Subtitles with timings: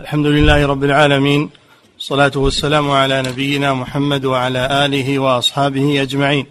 [0.00, 1.50] الحمد لله رب العالمين
[1.96, 6.46] الصلاة والسلام على نبينا محمد وعلى آله وأصحابه أجمعين.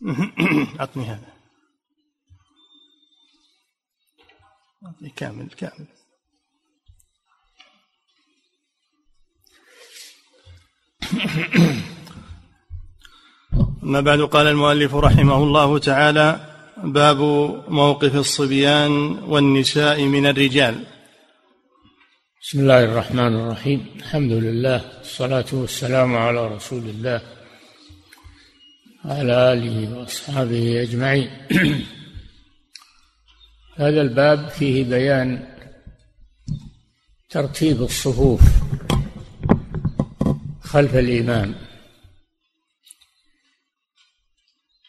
[0.80, 1.32] أعطني هذا.
[5.16, 5.86] كامل كامل.
[13.82, 17.18] أما بعد قال المؤلف رحمه الله تعالى باب
[17.68, 20.95] موقف الصبيان والنساء من الرجال.
[22.46, 23.86] بسم الله الرحمن الرحيم.
[23.96, 27.20] الحمد لله والصلاة والسلام على رسول الله
[29.04, 31.30] وعلى آله وأصحابه أجمعين.
[33.82, 35.48] هذا الباب فيه بيان
[37.30, 38.42] ترتيب الصفوف
[40.62, 41.54] خلف الإمام.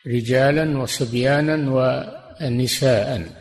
[0.07, 1.57] رجالا وصبيانا
[2.41, 3.31] ونساء.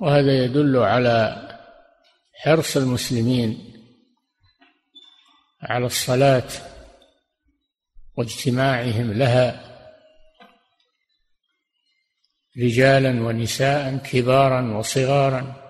[0.00, 1.53] وهذا يدل على
[2.44, 3.72] حرص المسلمين
[5.62, 6.48] على الصلاة
[8.16, 9.74] واجتماعهم لها
[12.58, 15.64] رجالا ونساء كبارا وصغارا.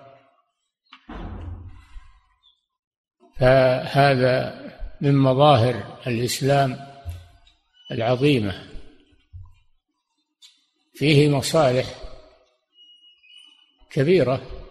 [3.39, 4.61] فهذا
[5.01, 6.87] من مظاهر الإسلام
[7.91, 8.69] العظيمة.
[10.93, 11.85] فيه مصالح
[13.89, 14.64] كبيرة.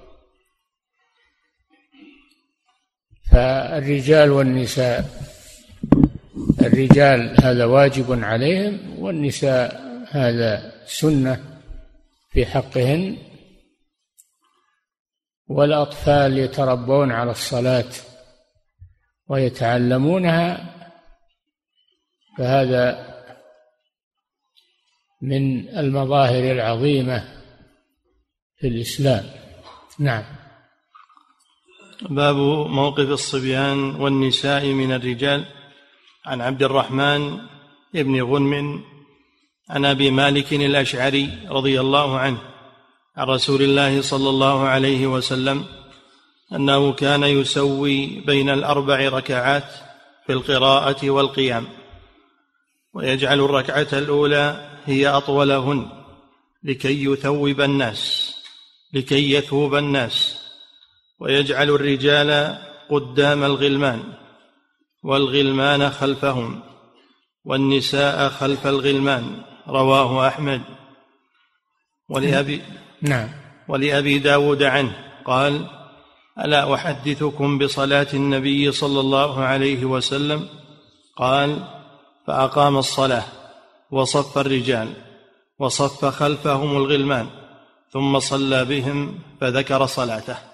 [3.34, 5.04] فالرجال والنساء
[6.60, 11.58] الرجال هذا واجب عليهم والنساء هذا سنة
[12.30, 13.16] في حقهن.
[15.48, 17.90] والأطفال يتربون على الصلاة
[19.28, 20.74] ويتعلمونها
[22.38, 23.14] فهذا
[25.22, 27.24] من المظاهر العظيمة
[28.56, 29.24] في الإسلام.
[29.98, 30.43] نعم.
[32.10, 32.36] باب
[32.68, 35.44] موقف الصبيان والنساء من الرجال.
[36.26, 37.38] عن عبد الرحمن
[37.94, 38.84] بن غنم
[39.70, 42.38] عن أبي مالك الأشعري رضي الله عنه
[43.16, 45.64] عن رسول الله صلى الله عليه وسلم
[46.52, 49.72] أنه كان يسوي بين الأربع ركعات
[50.26, 51.66] في القراءة والقيام
[52.94, 55.88] ويجعل الركعة الأولى هي أطولهن
[56.64, 58.34] لكي يثوب الناس
[58.92, 60.33] لكي يثوب الناس.
[61.20, 62.58] ويجعل الرجال
[62.90, 64.02] قدام الغلمان
[65.04, 66.60] والغلمان خلفهم
[67.44, 70.62] والنساء خلف الغلمان رواه أحمد.
[72.08, 72.62] ولأبي
[73.02, 73.28] نعم.
[73.68, 74.92] ولأبي داود عنه
[75.24, 75.66] قال
[76.44, 80.48] ألا أحدثكم بصلاة النبي صلى الله عليه وسلم؟
[81.16, 81.64] قال
[82.26, 83.24] فأقام الصلاة
[83.90, 84.88] وصف الرجال
[85.58, 87.26] وصف خلفهم الغلمان
[87.90, 90.53] ثم صلى بهم فذكر صلاته.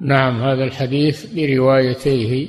[0.00, 2.48] نعم هذا الحديث بروايتيه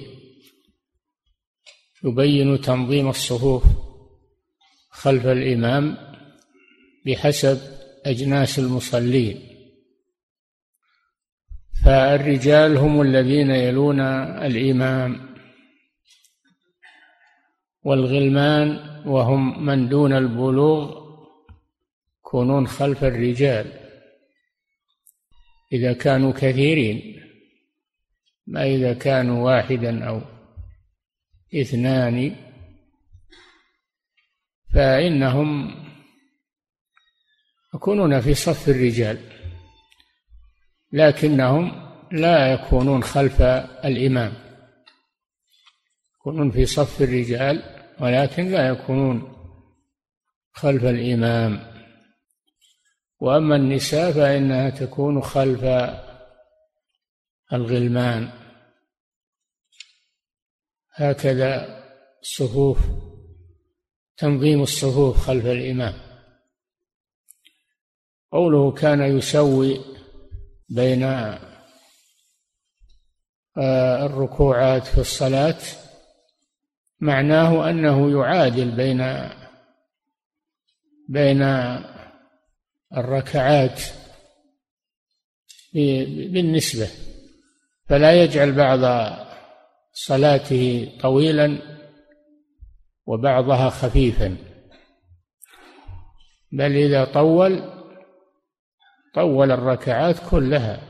[2.03, 3.63] يبين تنظيم الصفوف
[4.89, 5.97] خلف الإمام
[7.05, 7.59] بحسب
[8.05, 9.39] أجناس المصلين.
[11.85, 15.35] فالرجال هم الذين يلون الإمام
[17.83, 18.69] والغلمان
[19.05, 21.07] وهم من دون البلوغ
[22.19, 23.73] يكونون خلف الرجال
[25.73, 27.26] إذا كانوا كثيرين.
[28.47, 30.21] ما إذا كانوا واحدا أو
[31.55, 32.35] اثنان
[34.73, 35.75] فإنهم
[37.75, 39.19] يكونون في صف الرجال
[40.91, 43.41] لكنهم لا يكونون خلف
[43.85, 44.33] الإمام
[46.15, 47.63] يكونون في صف الرجال
[47.99, 49.37] ولكن لا يكونون
[50.53, 51.59] خلف الإمام.
[53.19, 55.63] وأما النساء فإنها تكون خلف
[57.53, 58.29] الغلمان.
[60.99, 61.83] هكذا
[62.21, 62.77] الصفوف
[64.17, 65.93] تنظيم الصفوف خلف الإمام.
[68.31, 69.81] قوله كان يسوي
[70.69, 71.03] بين
[73.57, 75.59] آه، الركوعات في الصلاة
[76.99, 79.29] معناه أنه يعادل بين
[81.09, 81.41] بين
[82.97, 83.81] الركعات
[86.33, 86.89] بالنسبة
[87.89, 88.83] فلا يجعل بعض
[90.05, 91.57] صلاته طويلا
[93.05, 94.37] وبعضها خفيفا.
[96.51, 97.77] بل إذا طول
[99.15, 100.81] طول الركعات كلها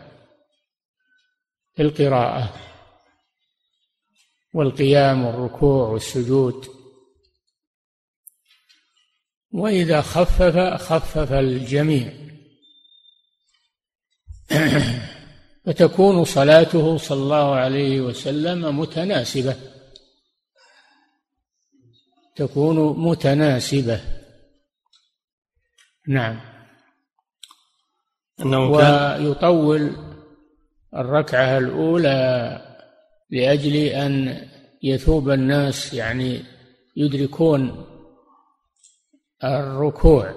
[1.75, 2.53] في القراءة
[4.53, 6.67] والقيام والركوع والسجود.
[9.51, 12.13] وإذا خفف خفف الجميع.
[15.67, 19.55] فتكون صلاته صلى الله عليه وسلم متناسبة.
[22.35, 24.01] تكون متناسبة.
[26.07, 26.39] نعم.
[28.39, 29.95] أنه ويطول
[30.95, 32.61] الركعة الأولى
[33.29, 34.47] لأجل أن
[34.83, 36.43] يثوب الناس يعني
[36.95, 37.85] يدركون
[39.43, 40.33] الركوع.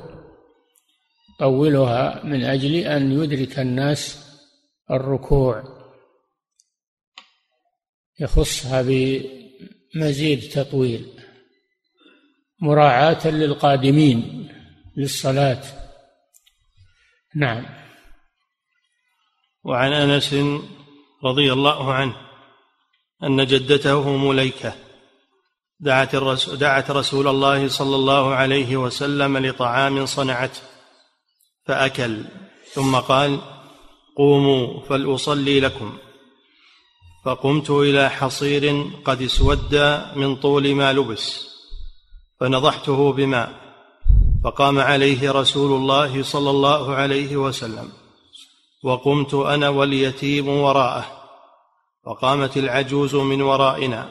[1.39, 4.20] طولها من أجل أن يدرك الناس
[4.91, 5.63] الركوع.
[8.21, 11.21] يخصها بمزيد تطويل.
[12.61, 14.49] مراعاة للقادمين
[14.97, 15.63] للصلاة.
[17.35, 17.67] نعم.
[19.65, 20.35] وعن أنس
[21.25, 22.17] رضي الله عنه
[23.23, 24.75] أن جدته مليكة
[25.81, 30.61] دعت الرسول, دعت رسول الله صلى الله عليه وسلم لطعام صنعته
[31.67, 32.25] فأكل
[32.73, 33.41] ثم قال
[34.21, 35.93] قوموا فلأصلي لكم.
[37.25, 39.75] فقمت إلى حصير قد اسود
[40.17, 41.49] من طول ما لبس
[42.41, 43.51] فنضحته بماء
[44.45, 47.89] فقام عليه رسول الله صلى الله عليه وسلم.
[48.85, 51.07] وقمت أنا واليتيم وراءه
[52.07, 54.09] وقامت العجوز من ورائنا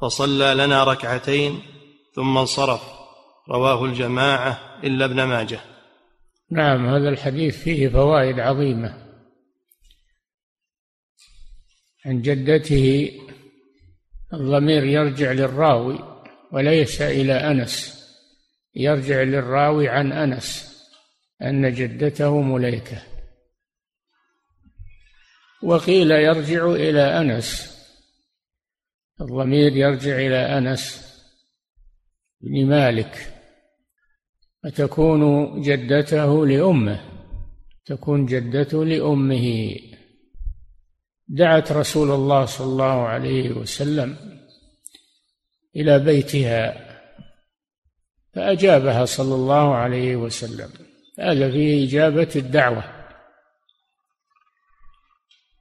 [0.00, 1.62] فصلى لنا ركعتين
[2.14, 2.82] ثم انصرف.
[3.50, 5.60] رواه الجماعة إلا ابن ماجه.
[6.50, 9.03] نعم هذا الحديث فيه فوائد عظيمة.
[12.06, 13.10] عن جدته
[14.34, 15.98] الضمير يرجع للراوي
[16.52, 18.04] وليس إلى أنس
[18.74, 20.74] يرجع للراوي عن أنس
[21.42, 23.02] أن جدته مليكة.
[25.62, 27.74] وقيل يرجع إلى أنس
[29.20, 31.04] الضمير يرجع إلى أنس
[32.40, 33.34] بن مالك.
[34.62, 37.00] فتكون جدته لأمه
[37.86, 39.76] تكون جدته لأمه.
[41.28, 44.40] دعت رسول الله صلى الله عليه وسلم
[45.76, 46.94] إلى بيتها
[48.34, 50.70] فأجابها صلى الله عليه وسلم.
[51.18, 52.84] هذا فيه إجابة الدعوة.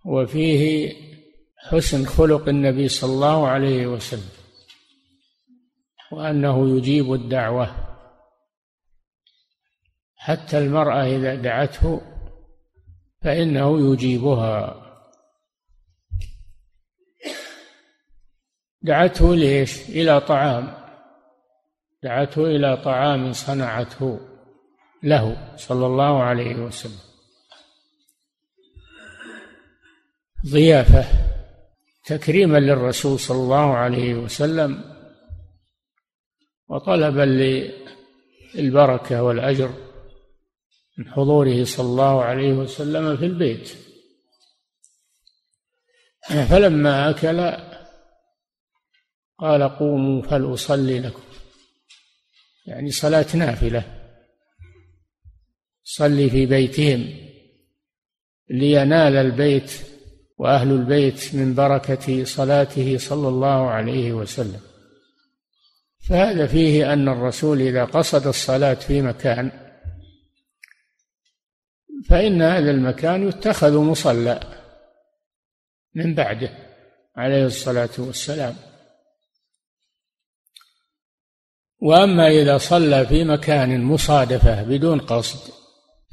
[0.05, 0.93] وفيه
[1.57, 4.29] حسن خلق النبي صلى الله عليه وسلم
[6.11, 7.75] وأنه يجيب الدعوة.
[10.15, 12.01] حتى المرأة إذا دعته
[13.21, 14.82] فإنه يجيبها.
[18.83, 20.73] دعته ليش؟ إلى طعام.
[22.03, 24.19] دعته إلى طعام صنعته
[25.03, 26.99] له صلى الله عليه وسلم.
[30.47, 31.05] ضيافة
[32.05, 34.95] تكريما للرسول صلى الله عليه وسلم
[36.69, 37.25] وطلبا
[38.55, 39.73] للبركة والأجر
[40.97, 43.77] من حضوره صلى الله عليه وسلم في البيت.
[46.49, 47.72] فلما أكل
[49.43, 51.21] قال قوموا فلأصلي لكم.
[52.65, 53.83] يعني صلاة نافلة.
[55.83, 57.13] صلي في بيتهم
[58.49, 59.71] لينال البيت
[60.37, 64.61] وأهل البيت من بركة صلاته صلى الله عليه وسلم.
[65.99, 69.51] فهذا فيه أن الرسول إذا قصد الصلاة في مكان
[72.09, 74.39] فإن هذا المكان يتخذ مصلى
[75.95, 76.49] من بعده
[77.15, 78.72] عليه الصلاة والسلام.
[81.83, 85.53] وأما إذا صلى في مكان مصادفة بدون قصد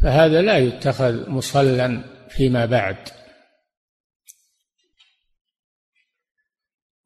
[0.02, 2.96] فهذا لا يتخذ مصلى فيما بعد.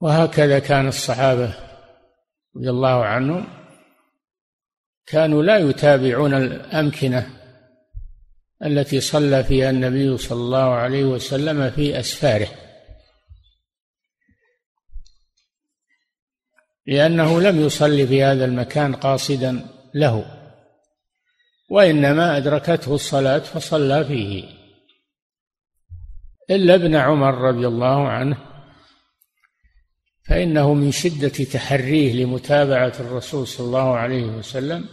[0.00, 1.54] وهكذا كان الصحابة
[2.56, 3.47] رضي الله عنهم
[5.06, 7.30] كانوا لا يتابعون الأمكنة
[8.64, 12.63] التي صلى فيها النبي صلى الله عليه وسلم في أسفاره.
[16.87, 20.25] لأنه لم يصلي في هذا المكان قاصدا له
[21.71, 24.45] وإنما أدركته الصلاة فصلى فيه.
[26.50, 28.37] إلا ابن عمر رضي الله عنه
[30.29, 34.88] فإنه من شدة تحريه لمتابعة الرسول صلى الله عليه وسلم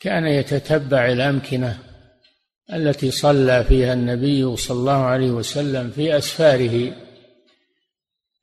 [0.00, 1.78] كان يتتبع الأمكنة
[2.72, 6.96] التي صلى فيها النبي صلى الله عليه وسلم في أسفاره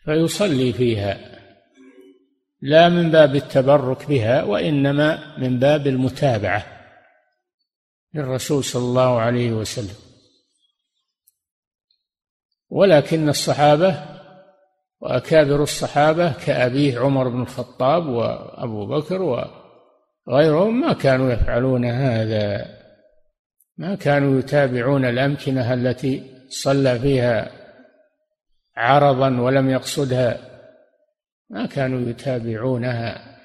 [0.05, 1.38] فيصلي فيها.
[2.61, 6.65] لا من باب التبرك بها وإنما من باب المتابعة
[8.13, 9.95] للرسول صلى الله عليه وسلم.
[12.69, 14.19] ولكن الصحابة
[15.01, 19.45] وأكابر الصحابة كابيه عمر بن الخطاب وأبو بكر
[20.27, 22.65] وغيرهم ما كانوا يفعلون هذا
[23.77, 27.51] ما كانوا يتابعون الأمكنة التي صلى فيها
[28.75, 30.48] عرضا ولم يقصدها
[31.49, 33.39] ما كانوا يتابعونها.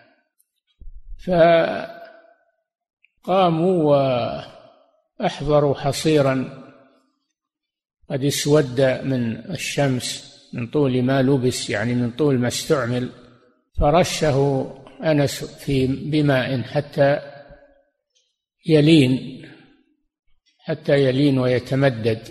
[3.24, 3.82] فقاموا
[5.20, 6.64] وأحضروا حصيرا.
[8.10, 13.10] قد اسود من الشمس من طول ما لبس يعني من طول ما استعمل.
[13.80, 14.70] فرشه
[15.04, 17.20] أنس في بماء حتى
[18.66, 19.44] يلين
[20.58, 22.28] حتى يلين ويتمدد.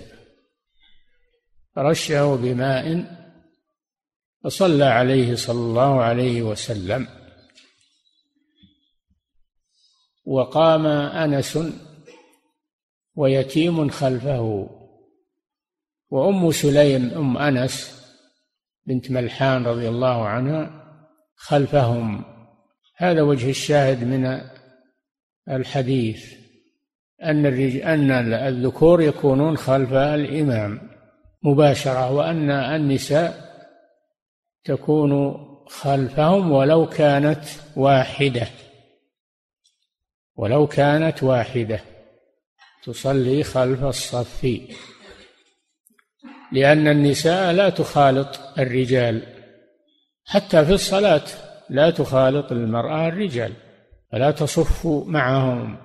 [1.78, 3.06] رشه بماء
[4.44, 7.08] فصلى عليه صلى الله عليه وسلم.
[10.26, 11.60] وقام أنس
[13.16, 14.70] ويتيم خلفه
[16.10, 18.04] وأم سليم أم أنس
[18.88, 20.84] بنت ملحان رضي الله عنها
[21.36, 22.26] خلفهم.
[22.96, 24.42] هذا وجه الشاهد من
[25.50, 26.34] الحديث
[27.24, 27.46] أن
[27.82, 30.90] أن الذكور يكونون خلف الإمام
[31.44, 33.53] مباشرة وأن النساء
[34.64, 37.44] تكون خلفهم ولو كانت
[37.76, 38.48] واحدة.
[40.36, 41.80] ولو كانت واحدة.
[42.84, 44.48] تصلي خلف الصف.
[46.52, 49.24] لأن النساء لا تخالط الرجال.
[50.26, 51.26] حتى في الصلاة
[51.70, 53.54] لا تخالط المرأة الرجال.
[54.12, 55.78] فلا تصف معهم.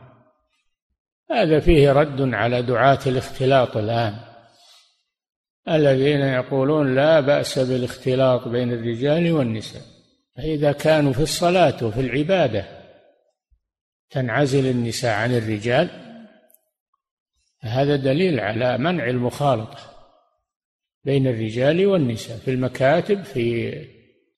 [1.30, 4.27] هذا فيه رد على دعاة الاختلاط الآن.
[5.76, 9.82] الذين يقولون لا بأس بالاختلاط بين الرجال والنساء.
[10.36, 12.64] فإذا كانوا في الصلاة وفي العبادة
[14.10, 15.88] تنعزل النساء عن الرجال
[17.60, 19.78] هذا دليل على منع المخالطة
[21.04, 23.72] بين الرجال والنساء في المكاتب في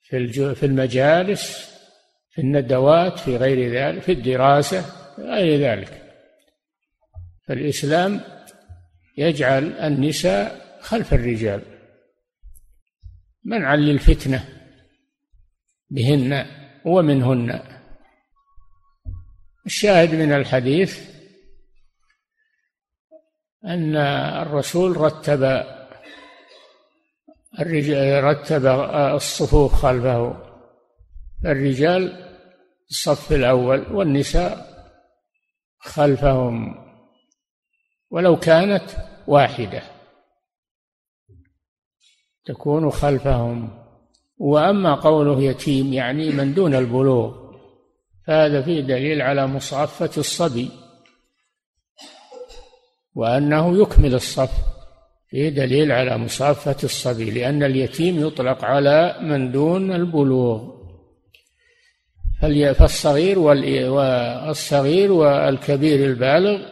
[0.03, 1.71] في في المجالس
[2.31, 4.85] في الندوات في غير ذلك في الدراسة
[5.19, 6.03] غير ذلك.
[7.47, 8.21] فالإسلام
[9.19, 11.63] يجعل النساء خلف الرجال.
[13.45, 14.49] منعا للفتنة
[15.91, 16.47] بهن
[16.85, 17.63] ومنهن.
[19.67, 21.11] الشاهد من الحديث
[23.65, 25.65] أن الرسول رتب
[27.61, 28.67] الرجال رتب
[29.15, 30.51] الصفوف خلفه.
[31.45, 32.31] الرجال
[32.91, 34.71] الصف الأول والنساء
[35.79, 36.75] خلفهم.
[38.11, 38.91] ولو كانت
[39.27, 40.00] واحدة.
[42.45, 43.69] تكون خلفهم.
[44.39, 47.35] وأما قوله يتيم يعني من دون البلوغ
[48.27, 50.71] فهذا فيه دليل على مصافة الصبي.
[53.15, 54.51] وأنه يكمل الصف
[55.31, 60.81] فيه دليل على مصافة الصبي لأن اليتيم يطلق على من دون البلوغ.
[62.75, 66.63] فالصغير والصغير والكبير البالغ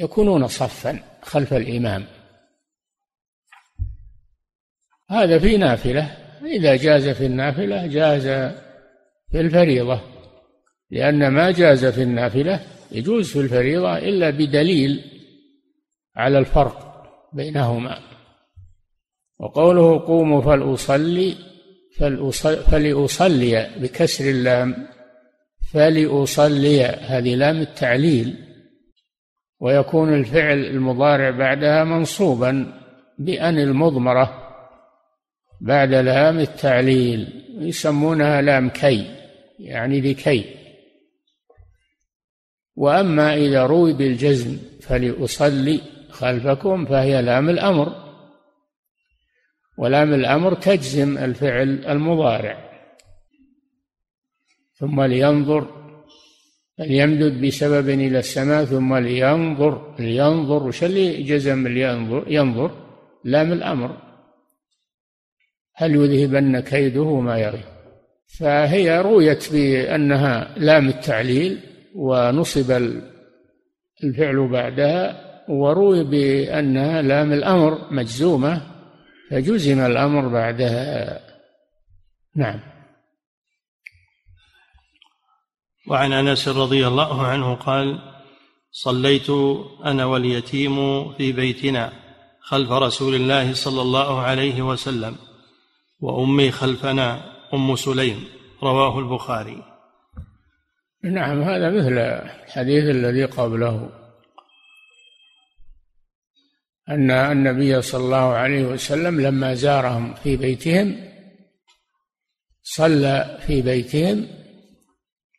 [0.00, 2.04] يكونون صفا خلف الإمام.
[5.10, 6.16] هذا في نافلة.
[6.44, 8.26] إذا جاز في النافلة جاز
[9.30, 10.00] في الفريضة.
[10.90, 12.60] لأن ما جاز في النافلة
[12.92, 15.04] يجوز في الفريضة إلا بدليل
[16.16, 17.02] على الفرق
[17.32, 17.98] بينهما.
[19.40, 21.34] وقوله قوموا فلأصلي
[22.70, 24.86] فلأصلي بكسر اللام.
[25.72, 28.34] فلأصلي هذه لام التعليل.
[29.60, 32.80] ويكون الفعل المضارع بعدها منصوبا
[33.18, 34.39] بأن المضمرة.
[35.60, 39.16] بعد لام التعليل يسمونها لام كي
[39.58, 40.44] يعني لكي.
[42.76, 48.10] وأما إذا روي بالجزم فلأصلي خلفكم فهي لام الأمر.
[49.78, 52.70] ولام الأمر تجزم الفعل المضارع.
[54.78, 55.80] ثم لينظر
[56.78, 62.70] فليمدد بسبب إلى السماء ثم لينظر لينظر وش اللي جزم لينظر؟ ينظر
[63.24, 64.09] لام الأمر.
[65.80, 67.64] هل يذهبن كيده ما يغي
[68.38, 71.60] فهي رويت بأنها لام التعليل
[71.94, 72.70] ونصب
[74.04, 78.62] الفعل بعدها وروي بأنها لام الأمر مجزومة
[79.30, 81.20] فجزم الأمر بعدها.
[82.36, 82.60] نعم.
[85.88, 87.98] وعن أنس رضي الله عنه قال
[88.70, 89.30] صليت
[89.84, 90.76] أنا واليتيم
[91.12, 91.92] في بيتنا
[92.40, 95.29] خلف رسول الله صلى الله عليه وسلم.
[96.00, 98.24] وأمي خلفنا أم سليم
[98.62, 99.62] رواه البخاري.
[101.04, 103.90] نعم هذا مثل الحديث الذي قبله.
[106.88, 111.10] أن النبي صلى الله عليه وسلم لما زارهم في بيتهم
[112.62, 114.26] صلى في بيتهم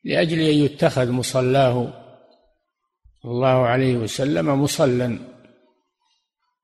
[0.03, 1.93] لأجل أن يتخذ مصلاه.
[3.23, 5.19] صلى الله عليه وسلم مصلى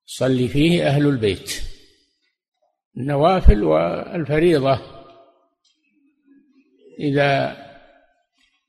[0.05, 1.66] صلي فيه أهل البيت.
[2.97, 4.79] النوافل والفريضة.
[6.99, 7.57] إذا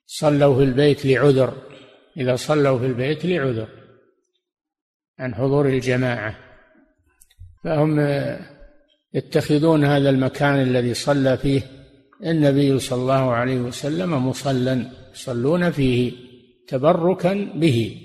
[0.06, 1.54] صلوا في البيت لعذر
[2.16, 3.68] إذا صلوا في البيت لعذر
[5.18, 6.38] عن حضور الجماعة.
[7.64, 8.00] فهم
[9.14, 11.62] يتخذون هذا المكان الذي صلى فيه
[12.24, 16.12] النبي صلى الله عليه وسلم مصلى يصلون فيه
[16.68, 18.04] تبركا به.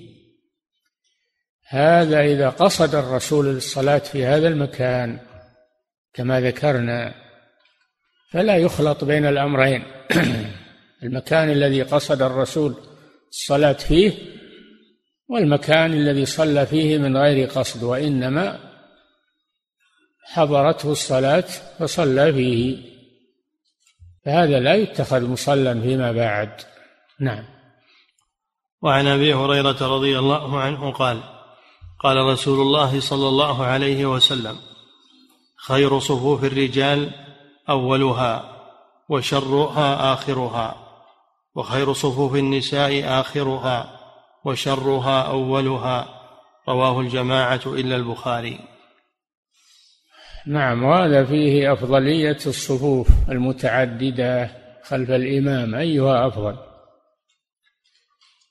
[1.67, 5.19] هذا إذا قصد الرسول الصلاة في هذا المكان
[6.13, 7.13] كما ذكرنا
[8.31, 9.83] فلا يخلط بين الأمرين.
[11.03, 12.75] المكان الذي قصد الرسول
[13.29, 14.13] الصلاة فيه
[15.29, 18.59] والمكان الذي صلى فيه من غير قصد وإنما
[20.25, 21.45] حضرته الصلاة
[21.79, 22.77] فصلى فيه.
[24.25, 26.61] فهذا لا يتخذ مصلى فيما بعد.
[27.19, 27.45] نعم.
[28.81, 31.23] وعن أبي هريرة رضي الله عنه قال
[31.99, 34.57] قال رسول الله صلى الله عليه وسلم
[35.67, 37.11] خير صفوف الرجال
[37.69, 38.61] أولها
[39.09, 40.75] وشرها آخرها
[41.55, 43.99] وخير صفوف النساء آخرها
[44.45, 46.19] وشرها أولها.
[46.69, 48.59] رواه الجماعة إلا البخاري.
[50.47, 54.51] نعم وهذا فيه أفضلية الصفوف المتعددة
[54.83, 55.75] خلف الإمام.
[55.75, 56.57] أيها أفضل؟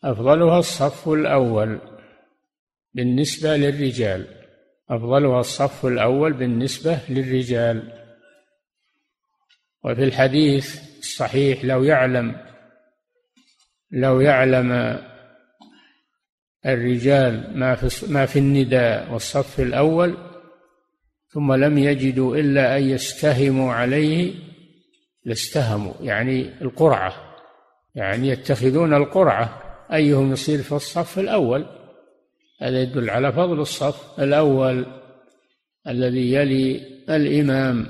[0.04, 1.80] أفضلها الصف الأول
[2.94, 4.41] بالنسبة للرجال.
[4.92, 7.92] أفضلها الصف الأول بالنسبة للرجال.
[9.84, 12.36] وفي الحديث الصحيح لو يعلم
[13.90, 14.98] لو يعلم
[16.66, 20.16] الرجال ما في ما في النداء والصف الأول
[21.28, 24.34] ثم لم يجدوا إلا أن يستهموا عليه
[25.24, 27.14] لاستهموا يعني القرعة
[27.94, 31.66] يعني يتخذون القرعة أيهم يصير في الصف الأول؟
[32.62, 34.86] هذا يدل على فضل الصف الأول
[35.86, 37.86] الذي يلي الإمام.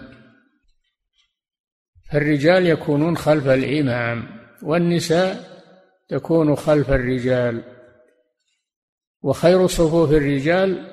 [2.11, 4.25] فالرجال يكونون خلف الإمام
[4.63, 5.63] والنساء
[6.09, 7.63] تكون خلف الرجال.
[9.23, 10.93] وخير صفوف الرجال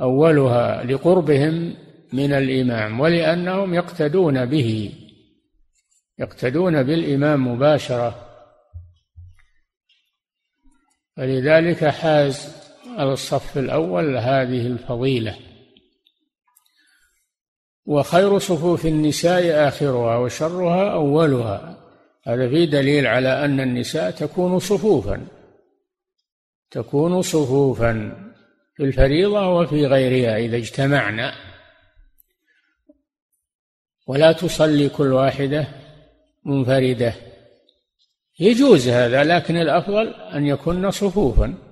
[0.00, 1.74] أولها لقربهم
[2.12, 4.92] من الإمام ولأنهم يقتدون به
[6.18, 8.28] يقتدون بالإمام مباشرة.
[11.16, 12.62] فلذلك حاز
[13.00, 15.36] الصف الأول هذه الفضيلة.
[17.86, 21.78] وخير صفوف النساء آخرها وشرها أولها.
[22.24, 25.26] هذا في دليل على أن النساء تكون صفوفا.
[26.70, 28.16] تكون صفوفا
[28.76, 31.34] في الفريضة وفي غيرها إذا اجتمعنا.
[34.06, 35.68] ولا تصلي كل واحدة
[36.44, 37.14] منفردة.
[38.40, 41.71] يجوز هذا لكن الأفضل أن يكن صفوفا.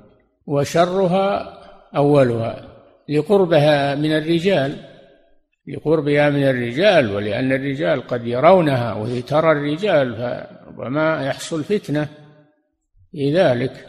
[0.50, 1.58] وشرها
[1.96, 2.68] أولها
[3.08, 4.76] لقربها من الرجال
[5.68, 12.08] لقربها من الرجال ولأن الرجال قد يرونها وهي ترى الرجال فربما يحصل فتنة
[13.12, 13.86] في ذلك.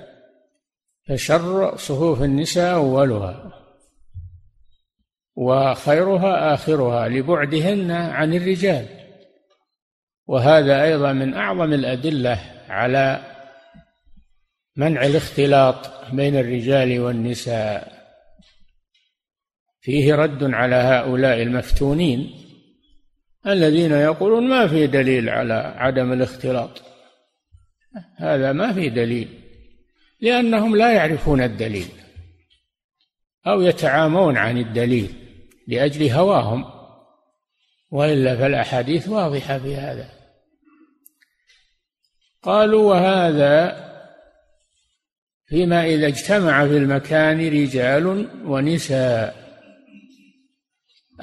[1.07, 3.53] فشر صفوف النساء أولها
[5.35, 8.85] وخيرها آخرها لبعدهن عن الرجال.
[10.27, 13.30] وهذا أيضا من أعظم الأدلة على
[14.75, 18.01] منع الاختلاط بين الرجال والنساء.
[19.81, 22.33] فيه رد على هؤلاء المفتونين
[23.47, 26.81] الذين يقولون ما في دليل على عدم الاختلاط.
[28.17, 29.39] هذا ما في دليل
[30.19, 31.87] لأنهم لا يعرفون الدليل
[33.47, 35.13] أو يتعامون عن الدليل
[35.67, 36.65] لأجل هواهم
[37.91, 40.09] وإلا فالأحاديث واضحة في هذا.
[42.43, 43.90] قالوا وهذا
[45.51, 49.35] فيما إذا اجتمع في المكان رجال ونساء.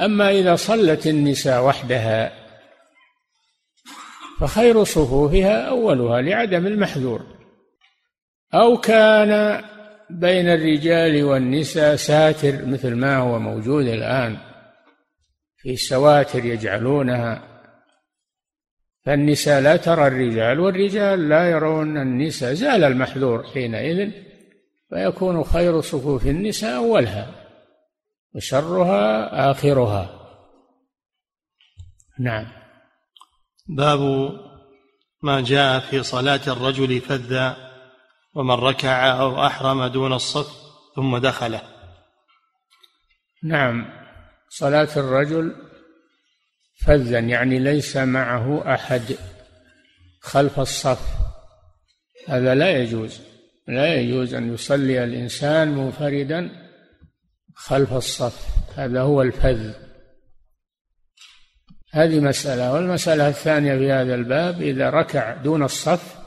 [0.01, 2.33] أما إذا صلت النساء وحدها
[4.41, 7.27] فخير صفوفها أولها لعدم المحذور.
[8.55, 9.63] أو كان
[10.11, 14.37] بين الرجال والنساء ساتر مثل ما هو موجود الآن
[15.57, 17.48] في سواتر يجعلونها.
[19.09, 24.11] فالنساء لا ترى الرجال والرجال لا يرون النساء زال المحذور حينئذ
[24.91, 27.31] فيكون خير صفوف النساء أولها
[28.35, 30.29] وشرها آخرها.
[32.21, 32.47] نعم.
[33.69, 34.01] باب
[35.23, 37.57] ما جاء في صلاة الرجل فذا
[38.35, 40.49] ومن ركع أو أحرم دون الصف
[40.97, 41.63] ثم دخله.
[43.45, 43.87] نعم.
[44.49, 45.68] صلاة الرجل
[46.79, 49.03] فذا يعني ليس معه أحد
[50.21, 51.01] خلف الصف.
[52.29, 53.21] هذا لا يجوز
[53.69, 56.51] لا يجوز أن يصلي الإنسان منفردا
[57.55, 58.47] خلف الصف.
[58.77, 59.73] هذا هو الفذ.
[61.93, 62.73] هذه مسألة.
[62.73, 66.19] والمسألة الثانية في هذا الباب إذا ركع دون الصف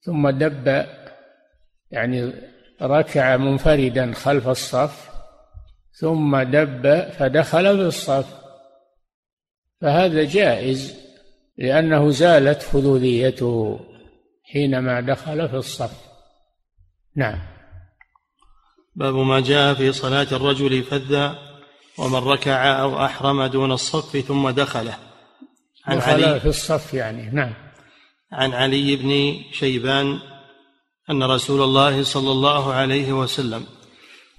[0.00, 0.86] ثم دب
[1.90, 2.32] يعني
[2.82, 5.10] ركع منفردا خلف الصف
[5.92, 8.43] ثم دب فدخل في الصف.
[9.84, 10.94] فهذا جائز
[11.58, 13.80] لأنه زالت فذوذيته
[14.52, 15.92] حينما دخل في الصف.
[17.16, 17.38] نعم.
[18.96, 21.38] باب ما جاء في صلاة الرجل فذا
[21.98, 24.94] ومن ركع أو أحرم دون الصف ثم دخله.
[25.86, 27.54] عن علي في الصف يعني نعم.
[28.32, 30.18] عن علي بن شيبان
[31.10, 33.66] أن رسول الله صلى الله عليه وسلم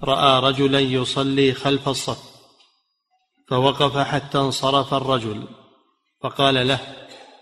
[0.03, 2.34] رأى رجلا يصلي خلف الصف.
[3.47, 5.47] فوقف حتى انصرف الرجل.
[6.21, 6.79] فقال له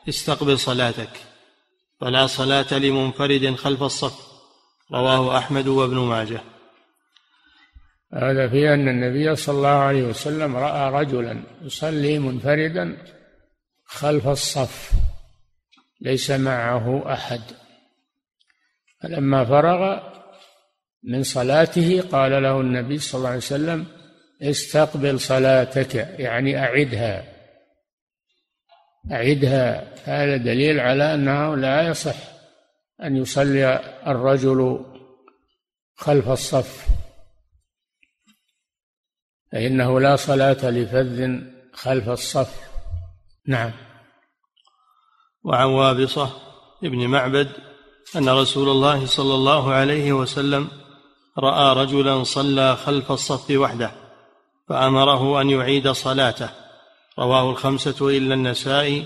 [0.10, 1.10] استقبل صلاتك.
[2.02, 4.34] فلا صلاة لمنفرد خلف الصف.
[4.92, 6.42] رواه أحمد وابن ماجه.
[8.14, 12.98] هذا في أن النبي صلى الله عليه وسلم رأى رجلا يصلي منفردا
[13.86, 14.92] خلف الصف.
[16.02, 17.42] ليس معه أحد.
[19.02, 20.00] فلما فرغ
[21.04, 24.03] من صلاته قال له النبي صلى الله عليه وسلم
[24.42, 27.34] استقبل صلاتك يعني أعدها.
[29.12, 29.94] أعدها.
[30.04, 32.16] هذا دليل على أنه لا يصح
[33.04, 34.86] أن يصلي الرجل
[35.96, 36.88] خلف الصف.
[39.52, 41.42] فإنه لا صلاة لفذ
[41.74, 42.64] خلف الصف.
[43.48, 43.72] نعم.
[45.44, 46.30] وعن وابصة
[46.84, 47.50] ابن معبد
[48.16, 50.68] أن رسول الله صلى الله عليه وسلم
[51.38, 54.03] رأى رجلا صلى خلف الصف وحده.
[54.74, 56.50] فأمره أن يعيد صلاته.
[57.20, 59.06] رواه الخمسة إلا النسائي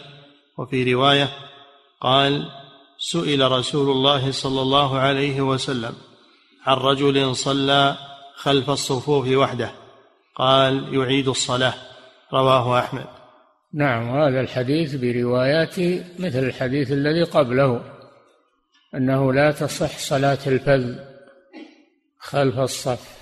[0.58, 1.30] وفي رواية
[2.02, 2.52] قال
[2.98, 5.94] سئل رسول الله صلى الله عليه وسلم
[6.66, 7.98] عن رجل صلى
[8.36, 9.72] خلف الصفوف وحده
[10.36, 11.74] قال يعيد الصلاة.
[12.34, 13.06] رواه أحمد.
[13.74, 17.82] نعم هذا الحديث برواياته مثل الحديث الذي قبله
[18.96, 20.96] أنه لا تصح صلاة الفذ
[22.20, 23.17] خلف الصف.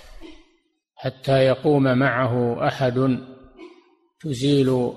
[1.05, 3.19] حتى يقوم معه أحد
[4.19, 4.91] تزيل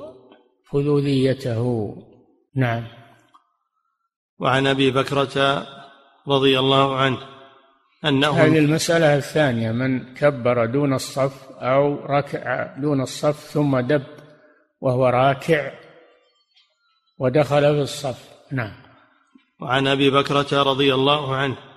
[0.72, 1.96] فذوذيته.
[2.56, 2.86] نعم.
[4.38, 5.66] وعن أبي بكرة
[6.28, 7.18] رضي الله عنه
[8.04, 14.06] أنه هذه المسألة الثانية من كبر دون الصف أو ركع دون الصف ثم دب
[14.80, 15.72] وهو راكع
[17.18, 18.28] ودخل في الصف.
[18.52, 18.76] نعم.
[19.60, 21.67] وعن أبي بكرة رضي الله عنه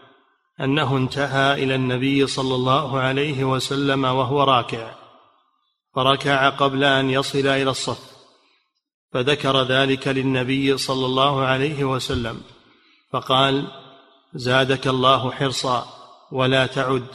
[0.61, 4.91] أنه انتهى إلى النبي صلى الله عليه وسلم وهو راكع
[5.95, 8.11] فركع قبل أن يصل إلى الصف
[9.13, 12.41] فذكر ذلك للنبي صلى الله عليه وسلم
[13.11, 13.67] فقال
[14.33, 15.85] زادك الله حرصا
[16.31, 17.05] ولا تعد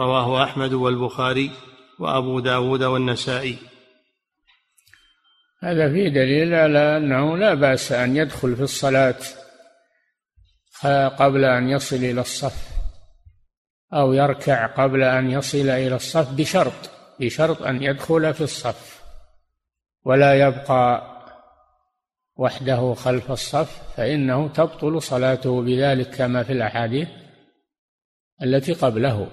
[0.00, 1.50] رواه أحمد والبخاري
[1.98, 3.56] وأبو داود والنسائي.
[5.62, 9.18] هذا فيه دليل على أنه لا بأس أن يدخل في الصلاة.
[11.18, 12.68] قبل أن يصل إلى الصف
[13.94, 19.02] أو يركع قبل أن يصل إلى الصف بشرط بشرط أن يدخل في الصف
[20.04, 21.14] ولا يبقى
[22.36, 27.08] وحده خلف الصف فإنه تبطل صلاته بذلك كما في الأحاديث
[28.42, 29.30] التي قبله.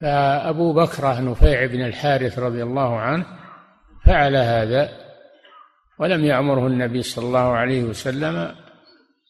[0.00, 3.26] فأبو بكرة نفيع بن الحارث رضي الله عنه
[4.06, 4.88] فعل هذا
[5.98, 8.54] ولم يأمره النبي صلى الله عليه وسلم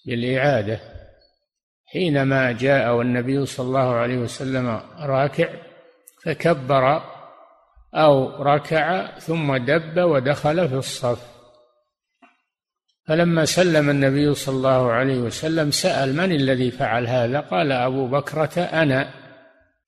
[0.07, 0.81] بالإعادة
[1.87, 5.49] حينما جاء والنبي صلى الله عليه وسلم راكع
[6.25, 7.03] فكبر
[7.95, 11.33] أو ركع ثم دب ودخل في الصف.
[13.09, 18.61] فلما سلم النبي صلى الله عليه وسلم سأل من الذي فعل هذا؟ قال أبو بكرة
[18.61, 19.11] أنا.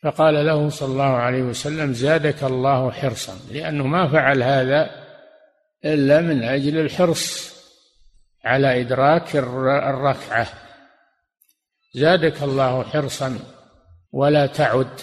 [0.03, 4.90] فقال له صلى الله عليه وسلم زادك الله حرصا لأنه ما فعل هذا
[5.85, 7.53] إلا من أجل الحرص.
[8.44, 10.46] على إدراك الركعة.
[11.94, 13.38] زادك الله حرصا
[14.12, 15.00] ولا تعد.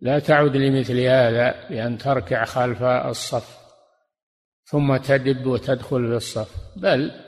[0.00, 3.58] لا تعد لمثل هذا بأن تركع خلف الصف
[4.64, 6.50] ثم تدب وتدخل في الصف.
[6.76, 7.20] بل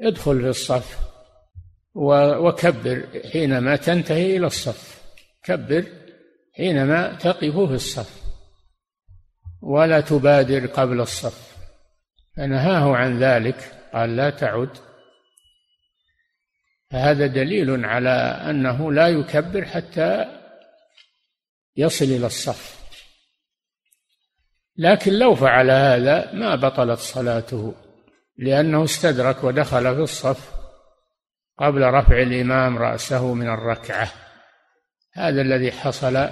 [0.00, 0.98] ادخل في الصف
[1.94, 5.02] وكبر حينما تنتهي إلى الصف.
[5.42, 5.84] كبر
[6.56, 8.22] حينما تقف في الصف.
[9.62, 11.57] ولا تبادر قبل الصف.
[12.38, 14.70] فنهاه عن ذلك قال لا تعد.
[16.90, 18.10] فهذا دليل على
[18.50, 20.26] أنه لا يكبر حتى
[21.76, 22.78] يصل إلى الصف.
[24.76, 27.74] لكن لو فعل هذا ما بطلت صلاته
[28.36, 30.52] لأنه استدرك ودخل في الصف
[31.58, 34.12] قبل رفع الإمام رأسه من الركعة.
[35.12, 36.28] هذا الذي حصل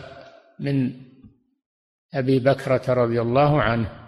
[0.59, 0.93] من
[2.15, 4.06] أبي بكرة رضي الله عنه.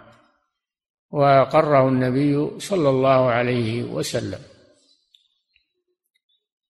[1.11, 4.39] وقره النبي صلى الله عليه وسلم.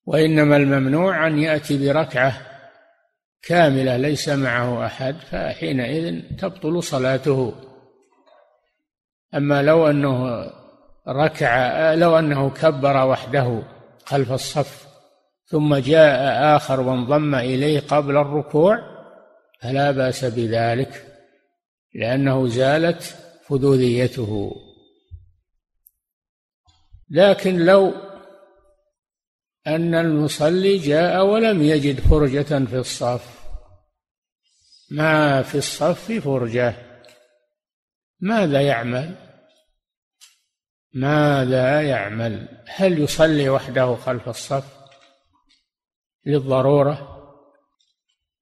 [0.05, 2.41] وإنما الممنوع أن يأتي بركعة
[3.41, 7.53] كاملة ليس معه أحد فحينئذ تبطل صلاته.
[9.35, 10.45] أما لو أنه
[11.07, 13.61] ركع لو أنه كبر وحده
[14.05, 14.87] خلف الصف
[15.45, 18.79] ثم جاء آخر وانضم إليه قبل الركوع
[19.61, 21.05] فلا بأس بذلك
[21.95, 23.15] لأنه زالت
[23.49, 24.55] فذوذيته
[27.09, 27.93] لكن لو
[29.67, 33.39] أن المصلي جاء ولم يجد فرجة في الصف
[34.91, 36.75] ما في الصف فرجة.
[38.19, 39.15] ماذا يعمل؟
[40.93, 44.79] ماذا يعمل؟ هل يصلي وحده خلف الصف
[46.25, 47.15] للضرورة؟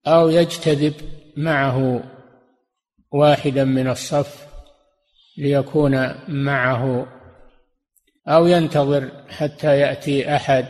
[0.08, 0.93] أو يجتذب
[1.38, 2.04] معه
[3.12, 4.46] واحدا من الصف
[5.38, 7.08] ليكون معه
[8.28, 10.65] أو ينتظر حتى يأتي أحد.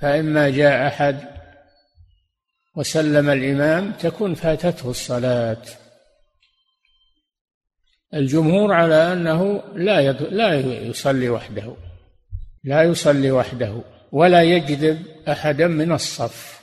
[0.00, 1.28] فإما جاء أحد
[2.76, 5.62] وسلم الإمام تكون فاتته الصلاة.
[8.14, 11.76] الجمهور على أنه لا لا يصلي وحده
[12.64, 16.60] لا يصلي وحده ولا يجذب أحدا من الصف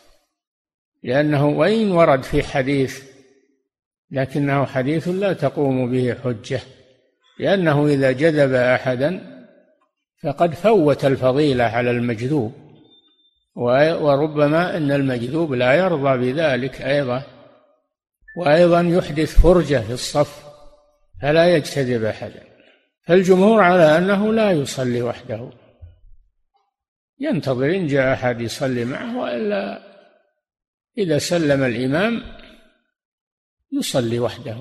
[1.04, 3.04] لأنه وإن ورد في حديث
[4.12, 6.60] لكنه حديث لا تقوم به حجة
[7.40, 9.22] لأنه إذا جذب أحدا
[10.24, 12.54] فقد فوت الفضيلة على المجذوب
[13.56, 17.24] وربما أن المجذوب لا يرضى بذلك أيضا
[18.38, 20.46] وأيضا يحدث فرجة في الصف
[21.22, 22.44] فلا يجتذب أحدا.
[23.08, 25.50] فالجمهور على أنه لا يصلي وحده.
[27.20, 29.82] ينتظر إن جاء أحد يصلي معه وإلا
[30.98, 32.24] إذا سلم الإمام
[33.76, 34.58] يصلي وحده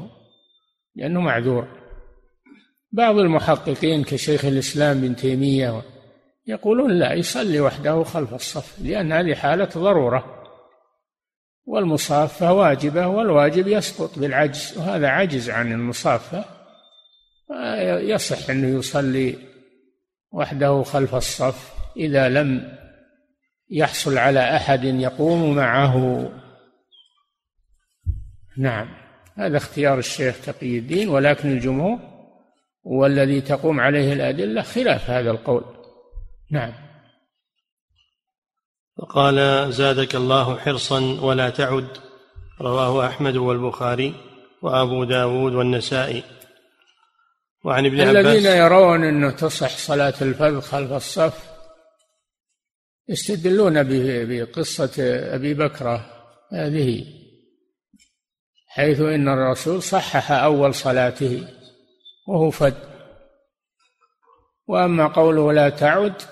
[0.96, 1.68] لأنه معذور.
[2.92, 5.82] بعض المحققين كشيخ الإسلام بن تيمية
[6.46, 10.44] يقولون لا يصلي وحده خلف الصف لأن هذه حالة ضرورة.
[11.66, 16.44] والمصافة واجبة والواجب يسقط بالعجز وهذا عجز عن المصافة.
[17.98, 19.36] يصح أنه يصلي
[20.32, 22.78] وحده خلف الصف إذا لم
[23.70, 26.32] يحصل على أحد يقوم معه.
[28.58, 29.03] نعم.
[29.36, 31.98] هذا اختيار الشيخ تقي الدين ولكن الجمهور
[32.84, 35.64] والذي تقوم عليه الأدلة خلاف هذا القول.
[36.50, 36.72] نعم.
[38.98, 41.88] فقال زادك الله حرصا ولا تعد.
[42.60, 44.14] رواه أحمد والبخاري
[44.62, 46.22] وأبو داود والنسائي.
[47.64, 51.54] وعن ابن عباس الذين يرون أنه تصح صلاة الفرد خلف الصف
[53.08, 53.82] يستدلون
[54.26, 54.92] بقصة
[55.34, 56.06] أبي بكرة
[56.52, 57.04] هذه
[58.74, 61.48] حيث إن الرسول صحح أول صلاته
[62.28, 62.74] وهو فد
[64.66, 66.22] وأما قوله لا تعد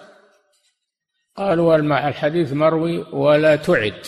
[1.37, 4.07] قالوا الحديث مروي ولا تعد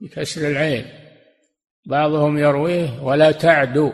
[0.00, 0.86] بكسر العين.
[1.86, 3.92] بعضهم يرويه ولا تعدو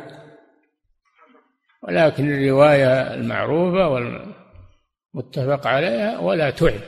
[1.83, 6.81] ولكن الرواية المعروفة والمتفق عليها ولا تعد.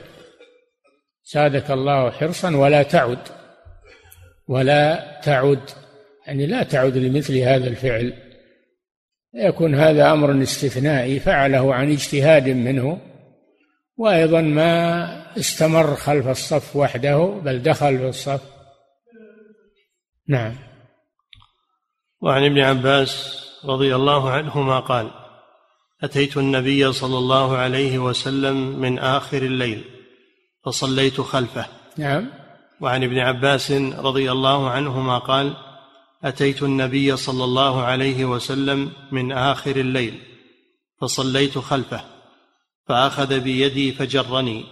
[1.23, 3.27] زادك الله حرصا ولا تعد
[4.47, 5.88] ولا تعد.
[6.29, 8.13] يعني لا تعد لمثل هذا الفعل.
[9.33, 13.01] يكون هذا أمر استثنائي فعله عن اجتهاد منه
[13.97, 18.41] وأيضا ما استمر خلف الصف وحده بل دخل في الصف.
[20.27, 20.55] نعم.
[22.21, 25.11] وعن ابن عباس رضي الله عنهما قال
[26.03, 29.83] أتيت النبي صلى الله عليه وسلم من آخر الليل
[30.65, 31.65] فصليت خلفه.
[31.97, 32.29] نعم.
[32.81, 35.68] وعن ابن عباس رضي الله عنهما قال
[36.23, 40.21] أتيت النبي صلى الله عليه وسلم من آخر الليل
[41.01, 42.01] فصليت خلفه
[42.87, 44.65] فأخذ بيدي فجرني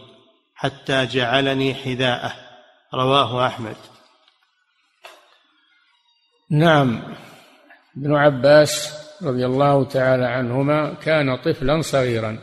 [0.56, 2.34] حتى جعلني حذاءه
[2.94, 3.76] رواه أحمد.
[6.52, 7.16] نعم
[7.98, 12.40] ابن عباس رضي الله تعالى عنهما كان طفلا صغيرا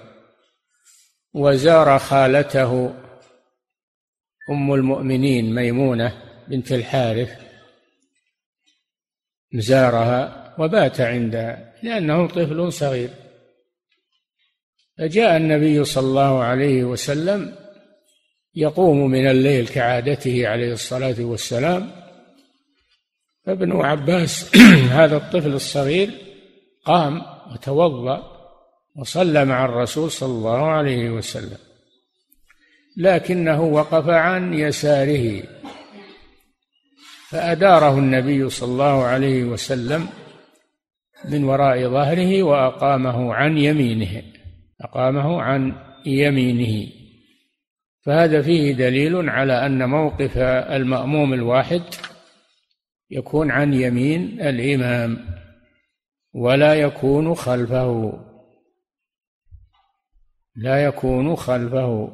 [1.34, 2.94] وزار خالته
[4.50, 7.43] أم المؤمنين ميمونة بنت الحارث
[9.60, 13.10] زارها وبات عندها لأنه طفل صغير.
[14.98, 17.54] فجاء النبي صلى الله عليه وسلم
[18.54, 21.90] يقوم من الليل كعادته عليه الصلاة والسلام.
[23.46, 24.56] فابن عباس
[24.98, 26.10] هذا الطفل الصغير
[26.84, 28.34] قام وتوضأ
[28.96, 31.58] وصلى مع الرسول صلى الله عليه وسلم
[32.96, 35.42] لكنه وقف عن يساره.
[37.34, 40.08] فأداره النبي صلى الله عليه وسلم
[41.30, 44.22] من وراء ظهره وأقامه عن يمينه
[44.80, 45.72] أقامه عن
[46.06, 46.90] يمينه.
[48.06, 51.82] فهذا فيه دليل على أن موقف المأموم الواحد
[53.10, 55.18] يكون عن يمين الإمام
[56.34, 58.12] ولا يكون خلفه.
[60.56, 62.12] لا يكون خلفه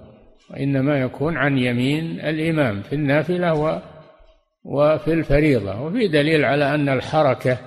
[0.51, 2.83] وإنما يكون عن يمين الإمام.
[2.83, 3.55] في النافلة
[4.65, 5.81] وفي الفريضة.
[5.81, 7.59] وفي دليل على أن الحركة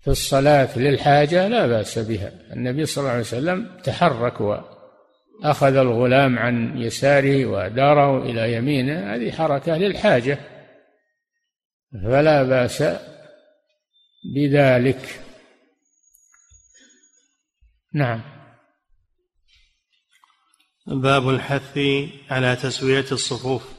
[0.00, 2.32] في الصلاة للحاجة لا بأس بها.
[2.52, 9.14] النبي صلى الله عليه وسلم تحرك وأخذ الغلام عن يساره وأداره إلى يمينه.
[9.14, 10.38] هذه حركة للحاجة.
[12.04, 12.84] فلا بأس
[14.34, 15.20] بذلك.
[17.94, 18.22] نعم.
[20.86, 21.78] باب الحث
[22.30, 23.72] على تسوية الصفوف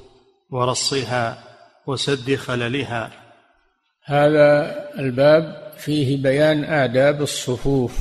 [0.50, 1.47] ورصها.
[1.88, 3.12] وسد خللها.
[4.04, 4.50] هذا
[5.00, 8.00] الباب فيه بيان آداب الصفوف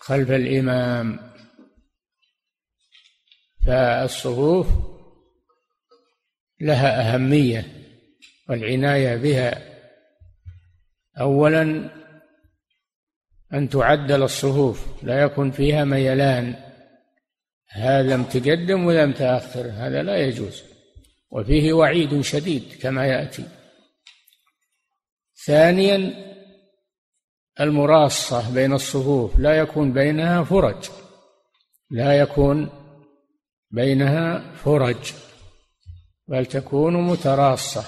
[0.00, 1.32] خلف الإمام.
[3.66, 4.66] فالصفوف
[6.60, 7.66] لها أهمية
[8.48, 9.62] والعناية بها.
[11.20, 11.90] أولا
[13.54, 16.54] أن تعدل الصفوف لا يكون فيها ميلان.
[17.68, 20.75] هذا متقدم ولا متأخر؟ هذا لا يجوز.
[21.30, 23.44] وفيه وعيد شديد كما يأتي.
[25.46, 26.26] ثانيا
[27.60, 29.38] المراصة بين الصفوف.
[29.38, 30.88] لا يكون بينها فرج.
[31.90, 32.70] لا يكون
[33.70, 35.12] بينها فرج.
[36.28, 37.84] بل تكون متراصة.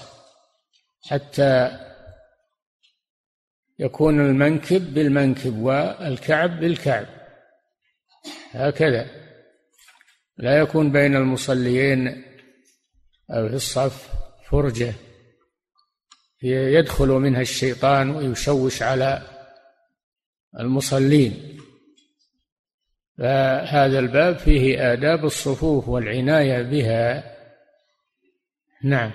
[1.08, 1.78] حتى
[3.78, 7.06] يكون المنكب بالمنكب والكعب بالكعب.
[8.50, 9.10] هكذا.
[10.36, 12.27] لا يكون بين المصليين
[13.30, 14.08] أو في الصف
[14.50, 14.94] فرجة.
[16.42, 19.22] يدخل منها الشيطان ويشوش على
[20.60, 21.58] المصلين.
[23.18, 27.34] فهذا الباب فيه آداب الصفوف والعناية بها.
[28.84, 29.10] نعم.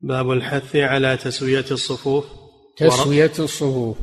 [0.00, 2.26] باب الحث على تسوية الصفوف.
[2.76, 3.98] تسوية الصفوف.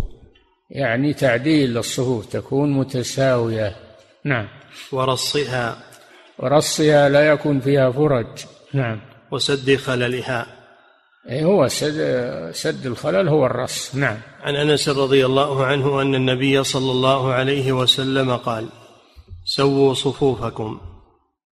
[0.69, 3.75] يعني تعديل الصفوف تكون متساوية.
[4.25, 4.47] نعم.
[4.91, 5.84] ورصها.
[6.39, 8.45] ورصها لا يكون فيها فرج.
[8.73, 9.01] نعم.
[9.32, 10.58] وسد خللها.
[11.30, 14.17] أي هو سد سد الخلل هو الرص نعم.
[14.41, 18.69] عن أنس رضي الله عنه أن النبي صلى الله عليه وسلم قال
[19.45, 20.82] سووا صفوفكم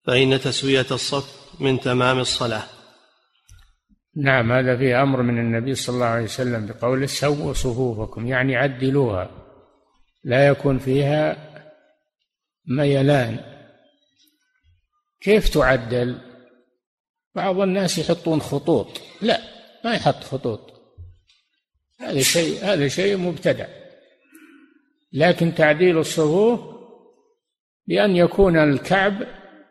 [0.06, 2.62] فإن تسوية الصف من تمام الصلاة.
[4.16, 8.26] نعم هذا فيه أمر من النبي صلى الله عليه وسلم بقوله سووا صفوفكم.
[8.26, 9.30] يعني عدلوها.
[10.24, 11.36] لا يكون فيها
[12.66, 13.38] ميلان.
[15.20, 16.33] كيف تعدل؟
[17.34, 19.00] بعض الناس يحطون خطوط.
[19.22, 19.40] لا
[19.84, 20.74] ما يحط خطوط.
[22.00, 23.66] هذا شيء هذا شيء مبتدع
[25.12, 26.60] لكن تعديل الصفوف
[27.86, 29.14] بأن يكون الكعب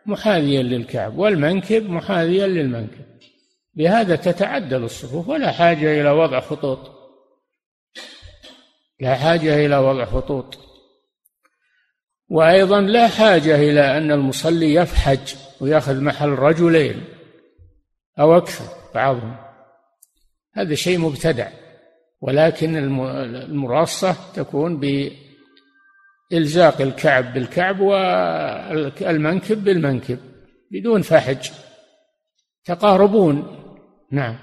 [0.06, 3.06] محاذيا للكعب والمنكب محاذيا للمنكب.
[3.74, 6.92] بهذا تتعدل الصفوف ولا حاجة إلى وضع خطوط.
[9.00, 10.58] لا حاجة إلى وضع خطوط.
[12.30, 17.13] وأيضا لا حاجة إلى أن المصلي يفحج ويأخذ محل رجلين.
[18.20, 19.36] أو أكثر بعضهم.
[20.54, 21.48] هذا شيء مبتدع
[22.22, 24.80] ولكن المراصة تكون
[26.32, 30.20] بإلزاق الكعب بالكعب والمنكب بالمنكب
[30.72, 31.50] بدون فحج.
[32.66, 33.60] تقاربون.
[34.12, 34.38] نعم.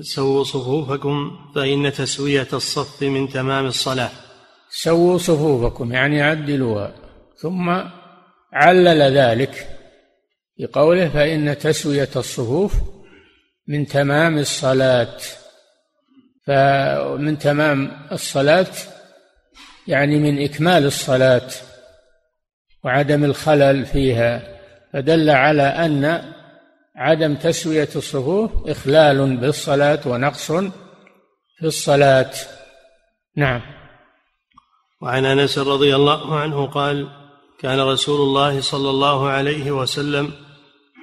[0.00, 4.10] سووا صفوفكم فإن تسوية الصف من تمام الصلاة.
[4.70, 6.94] سووا صفوفكم يعني عدلوها.
[7.36, 7.82] ثم
[8.52, 9.71] علل ذلك.
[10.62, 12.74] بقوله فإن تسوية الصفوف
[13.68, 15.16] من تمام الصلاة.
[16.46, 18.66] فمن تمام الصلاة
[19.88, 21.50] يعني من إكمال الصلاة
[22.84, 24.58] وعدم الخلل فيها.
[24.92, 26.32] فدل على أن
[26.96, 30.52] عدم تسوية الصفوف إخلال بالصلاة ونقص
[31.58, 32.30] في الصلاة.
[33.36, 33.60] نعم.
[35.00, 37.08] وعن أنس رضي الله عنه قال
[37.60, 40.32] كان رسول الله صلى الله عليه وسلم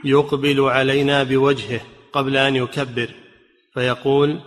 [0.05, 1.81] يقبل علينا بوجهه
[2.13, 3.09] قبل أن يكبر
[3.73, 4.39] فيقول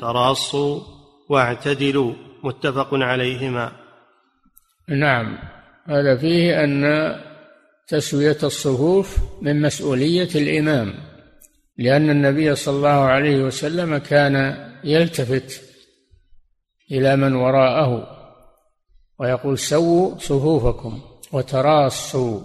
[0.00, 0.80] تراصوا
[1.28, 2.12] واعتدلوا
[2.44, 3.72] متفق عليهما.
[4.88, 5.38] نعم.
[5.86, 6.84] هذا فيه أن
[7.88, 10.94] تسوية الصفوف من مسؤولية الإمام
[11.78, 15.62] لأن النبي صلى الله عليه وسلم كان يلتفت
[16.92, 18.16] إلى من وراءه
[19.18, 21.00] ويقول سووا صفوفكم
[21.32, 22.40] وتراصوا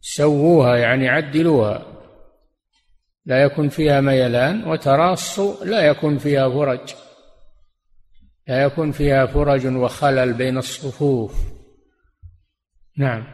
[0.00, 1.93] سووها يعني عدلوها.
[3.26, 6.94] لا يكون فيها ميلان وتراص لا يكون فيها فرج.
[8.48, 11.32] لا يكون فيها فرج وخلل بين الصفوف.
[12.98, 13.26] نعم.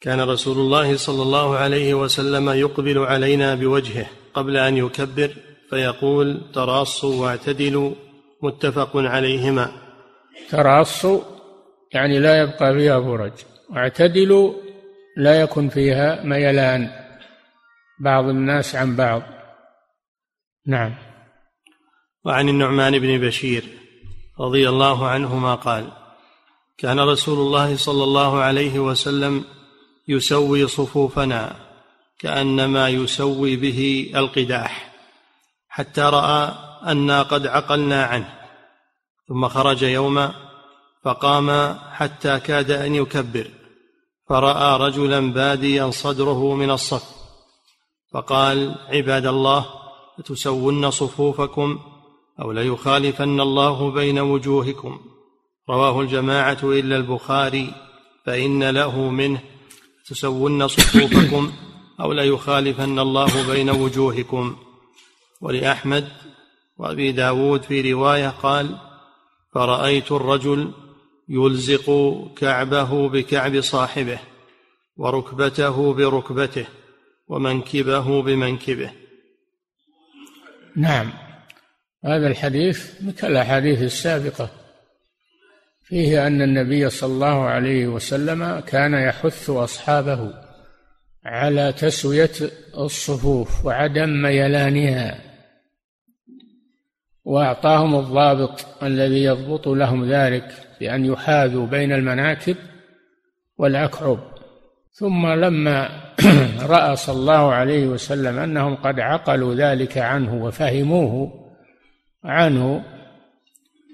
[0.00, 5.34] كان رسول الله صلى الله عليه وسلم يقبل علينا بوجهه قبل أن يكبر
[5.70, 7.94] فيقول تراصوا واعتدلوا
[8.42, 9.72] متفق عليهما.
[10.50, 11.20] تراصوا
[11.94, 13.32] يعني لا يبقى فيها فرج.
[13.70, 14.67] واعتدلوا
[15.18, 16.90] لا يكن فيها ميلان.
[18.00, 19.22] بعض الناس عن بعض.
[20.66, 20.94] نعم.
[22.24, 23.64] وعن النعمان بن بشير
[24.40, 25.92] رضي الله عنهما قال
[26.78, 29.44] كان رسول الله صلى الله عليه وسلم
[30.08, 31.56] يسوي صفوفنا
[32.18, 34.94] كأنما يسوي به القداح
[35.68, 36.54] حتى رأى
[36.86, 38.34] أنا قد عقلنا عنه.
[39.28, 40.34] ثم خرج يوما
[41.04, 43.57] فقام حتى كاد أن يكبر.
[44.28, 47.04] فرأى رجلا باديا صدره من الصف
[48.12, 49.66] فقال عباد الله
[50.18, 51.78] لتسون صفوفكم
[52.40, 55.00] أو ليخالفن الله بين وجوهكم.
[55.70, 57.74] رواه الجماعة إلا البخاري
[58.26, 59.40] فإن له منه
[60.06, 61.52] تسون صفوفكم
[62.00, 64.56] أو ليخالفن الله بين وجوهكم.
[65.40, 66.08] ولأحمد
[66.78, 68.78] وأبي داود في رواية قال
[69.54, 70.72] فرأيت الرجل
[71.28, 71.90] يلزق
[72.36, 74.18] كعبه بكعب صاحبه
[74.96, 76.66] وركبته بركبته
[77.28, 78.90] ومنكبه بمنكبه.
[80.76, 81.12] نعم.
[82.04, 84.50] هذا الحديث مثل الأحاديث السابقة.
[85.82, 90.34] فيه أن النبي صلى الله عليه وسلم كان يحث أصحابه
[91.24, 92.30] على تسوية
[92.78, 95.20] الصفوف وعدم ميلانها
[97.24, 100.67] وأعطاهم الضابط الذي يضبط لهم ذلك.
[100.80, 102.56] بأن يحاذوا بين المناكب
[103.58, 104.18] والاكعب
[104.92, 105.88] ثم لما
[106.74, 111.32] رأى صلى الله عليه وسلم أنهم قد عقلوا ذلك عنه وفهموه
[112.24, 112.84] عنه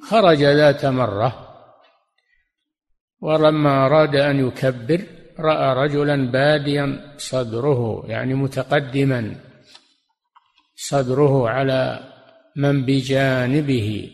[0.08, 1.48] خرج ذات مرة
[3.20, 5.00] ولما أراد أن يكبر
[5.38, 9.34] رأى رجلا باديا صدره يعني متقدما
[10.76, 12.00] صدره على
[12.56, 14.10] من بجانبه.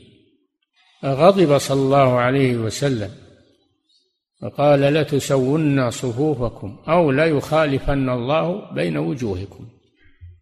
[1.05, 3.11] غضب صلى الله عليه وسلم
[4.41, 9.69] فقال لتسون صفوفكم أو لا يخالفن الله بين وجوهكم.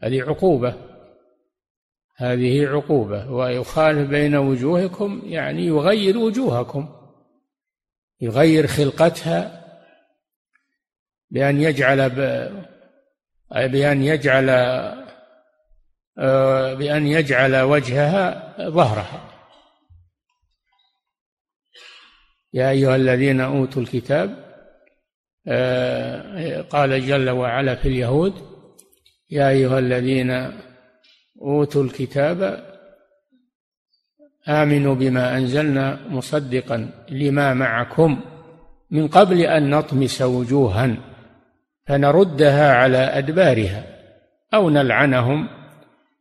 [0.03, 0.75] هذه عقوبة
[2.17, 3.31] هذه عقوبة.
[3.31, 6.89] ويخالف بين وجوهكم يعني يغير وجوهكم
[8.21, 9.65] يغير خلقتها
[11.31, 12.11] بأن يجعل
[13.51, 14.51] بأن يجعل
[16.19, 19.38] آه، بأن يجعل وجهها ظهرها.
[22.53, 24.49] يا أيها الذين أوتوا الكتاب
[25.49, 28.34] آه، قال جل وعلا في اليهود
[29.30, 30.53] يا أيها الذين
[31.42, 32.64] أوتوا الكتاب
[34.49, 38.20] آمنوا بما أنزلنا مصدقا لما معكم
[38.90, 40.96] من قبل أن نطمس وجوها
[41.86, 43.84] فنردها على أدبارها
[44.55, 45.49] أو نلعنهم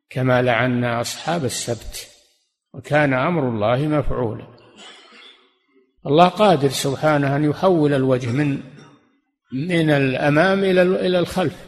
[0.10, 2.08] كما لعنا أصحاب السبت
[2.74, 4.57] وكان أمر الله مفعولا.
[6.08, 8.60] الله قادر سبحانه أن يحول الوجه من
[9.54, 11.68] من الأمام إلى إلى الخلف.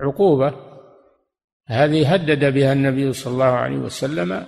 [0.00, 0.54] عقوبة.
[1.66, 4.44] هذه هدد بها النبي صلى الله عليه وسلم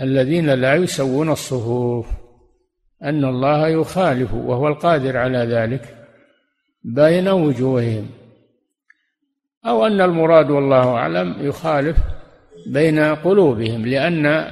[0.00, 2.06] الذين لا يسوون الصفوف.
[3.02, 6.06] أن الله يخالف وهو القادر على ذلك
[6.84, 8.10] بين وجوههم.
[9.66, 11.96] أو أن المراد والله أعلم يخالف
[12.66, 14.50] بين قلوبهم لأن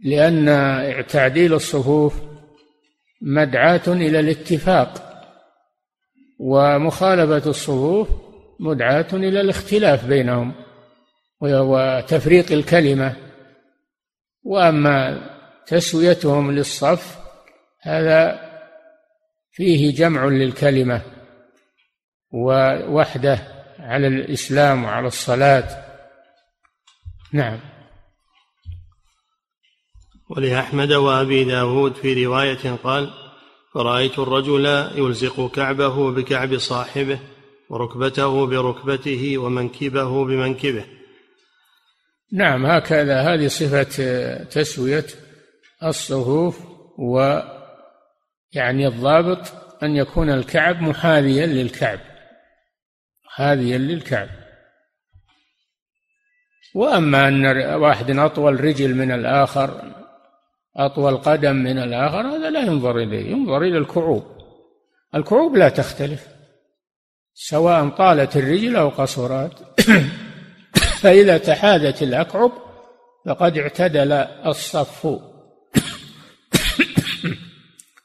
[0.00, 0.46] لأن
[1.08, 2.29] تعديل الصفوف
[3.20, 5.06] مدعاة إلى الاتفاق
[6.38, 8.08] ومخالفة الصفوف
[8.60, 10.54] مدعاة إلى الاختلاف بينهم
[11.40, 13.16] وتفريق الكلمة.
[14.44, 15.30] وأما
[15.66, 17.18] تسويتهم للصف
[17.82, 18.50] هذا
[19.52, 21.02] فيه جمع للكلمة
[22.32, 23.38] ووحده
[23.78, 25.84] على الإسلام وعلى الصلاة.
[27.32, 27.69] نعم.
[30.30, 33.10] ولأحمد وأبي داود في رواية قال
[33.74, 37.18] فرأيت الرجل يلزق كعبه بكعب صاحبه
[37.70, 40.84] وركبته بركبته ومنكبه بمنكبه.
[42.32, 43.20] نعم هكذا.
[43.20, 43.82] هذه صفة
[44.44, 45.06] تسوية
[45.82, 46.58] الصفوف
[46.98, 47.40] و
[48.52, 49.52] يعني الضابط
[49.82, 52.00] أن يكون الكعب محاذيا للكعب.
[53.26, 54.28] محاذيا للكعب.
[56.74, 59.99] وأما أن واحد أطول رجل من الآخر
[60.76, 64.24] أطول قدم من الآخر هذا لا ينظر إليه ينظر إلى الكعوب.
[65.14, 66.28] الكعوب لا تختلف
[67.34, 69.80] سواء طالت الرجل أو قصرت.
[71.02, 72.52] فإذا تحاذت الأكعب
[73.26, 74.12] فقد اعتدل
[74.46, 75.06] الصف.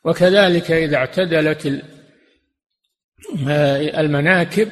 [0.05, 1.84] وكذلك إذا اعتدلت
[3.97, 4.70] المناكب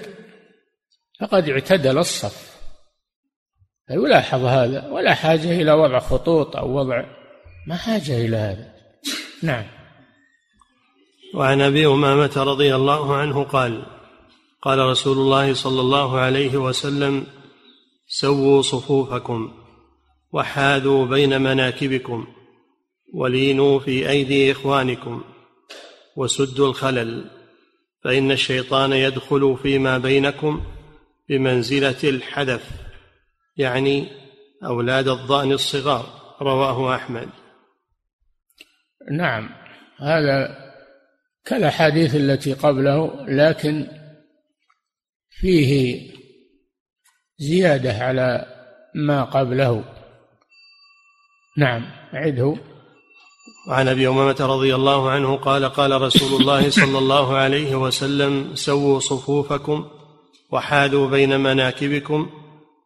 [1.20, 2.54] فقد اعتدل الصف.
[3.88, 7.23] فيلاحظ هذا ولا حاجة إلى وضع خطوط أو وضع
[7.68, 8.74] ما حاجة إلى هذا.
[9.44, 9.66] نعم.
[11.34, 13.86] وعن أبي أمامة رضي الله عنه قال
[14.62, 17.28] قال رسول الله صلى الله عليه وسلم
[18.08, 19.54] سووا صفوفكم
[20.32, 22.28] وحاذوا بين مناكبكم
[23.14, 25.24] ولينوا في أيدي إخوانكم
[26.16, 27.30] وسدوا الخلل
[28.04, 30.64] فإن الشيطان يدخل فيما بينكم
[31.30, 32.70] بمنزلة الحدث
[33.58, 34.08] يعني
[34.66, 36.06] أولاد الضأن الصغار
[36.42, 37.30] رواه أحمد.
[39.12, 39.50] نعم
[40.00, 40.58] هذا
[41.46, 43.88] كالأحاديث التي قبله لكن
[45.30, 46.02] فيه
[47.38, 48.46] زيادة على
[48.96, 49.84] ما قبله.
[51.58, 52.56] نعم عده.
[53.70, 59.00] وعن أبي أمامة رضي الله عنه قال قال رسول الله صلى الله عليه وسلم سووا
[59.00, 59.90] صفوفكم
[60.52, 62.30] وحاذوا بين مناكبكم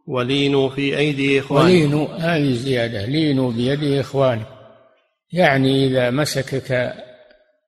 [0.07, 1.67] ولينوا في أيدي إخوانكم.
[1.67, 4.56] ولينوا هذه زياده لينوا بيد إخوانكم.
[5.33, 6.93] يعني إذا مسكك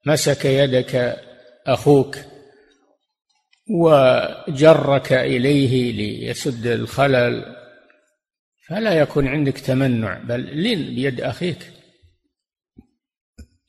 [0.06, 1.20] مسك يدك
[1.68, 2.18] أخوك
[3.70, 7.56] وجرك إليه ليسد الخلل
[8.68, 11.72] فلا يكون عندك تمنع بل لن بيد أخيك.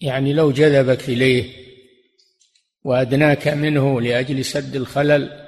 [0.01, 1.53] يعني لو جذبك إليه
[2.85, 5.47] وأدناك منه لأجل سد الخلل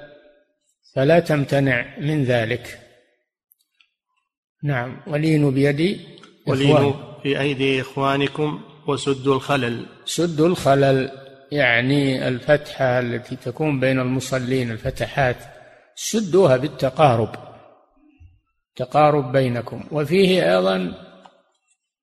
[0.95, 2.79] فلا تمتنع من ذلك.
[4.63, 5.99] نعم ولينوا بيدي
[6.47, 9.85] ولينوا في أيدي إخوانكم وسدوا الخلل.
[10.05, 11.11] سدوا الخلل
[11.51, 15.35] يعني الفتحة التي تكون بين المصلين الفتحات
[15.95, 17.35] سدوها بالتقارب.
[18.75, 19.83] تقارب بينكم.
[19.91, 20.93] وفيه أيضا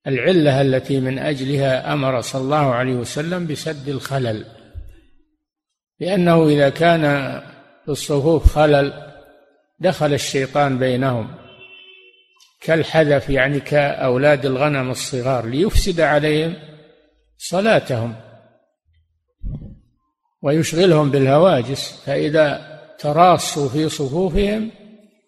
[0.07, 4.47] العلة التي من أجلها أمر صلى الله عليه وسلم بسد الخلل.
[6.01, 7.03] لأنه إذا كان
[7.85, 8.93] في الصفوف خلل
[9.81, 11.40] دخل الشيطان بينهم.
[12.61, 16.55] كالحذف يعني كأولاد الغنم الصغار ليفسد عليهم
[17.39, 18.15] صلاتهم
[20.43, 24.71] ويشغلهم بالهواجس فإذا تراصوا في صفوفهم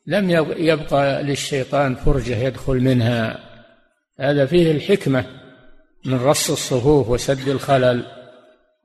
[0.06, 3.38] لم يبقى للشيطان فرجة يدخل منها.
[4.20, 5.24] هذا فيه الحكمة
[6.06, 8.06] من رص الصفوف وسد الخلل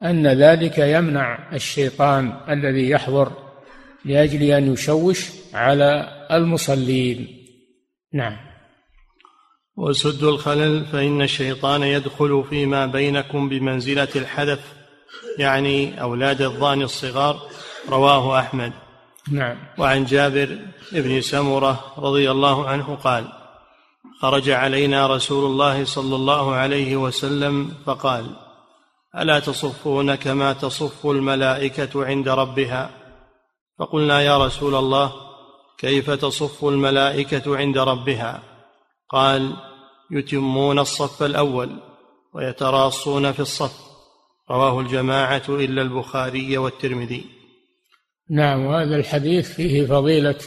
[0.04, 3.32] أن ذلك يمنع الشيطان الذي يحضر
[4.06, 7.37] لأجل أن يشوش على المصلين.
[8.14, 8.38] نعم.
[9.78, 14.60] وسد الخلل فإن الشيطان يدخل فيما بينكم بمنزلة الحدث
[15.40, 17.42] يعني أولاد الضان الصغار
[17.90, 18.74] رواه أحمد.
[19.32, 19.58] نعم.
[19.78, 20.60] وعن جابر
[20.92, 23.28] بن سمرة رضي الله عنه قال
[24.22, 28.26] خرج علينا رسول الله صلى الله عليه وسلم فقال
[29.18, 32.90] ألا تصفون كما تصف الملائكة عند ربها؟
[33.80, 35.27] فقلنا يا رسول الله
[35.78, 38.44] كيف تصف الملائكة عند ربها؟
[39.10, 39.54] قال
[40.12, 41.80] يتمون الصف الأول
[42.34, 43.88] ويتراصون في الصف.
[44.52, 47.26] رواه الجماعة إلا البخاري والترمذي.
[48.30, 50.40] نعم وهذا الحديث فيه فضيلة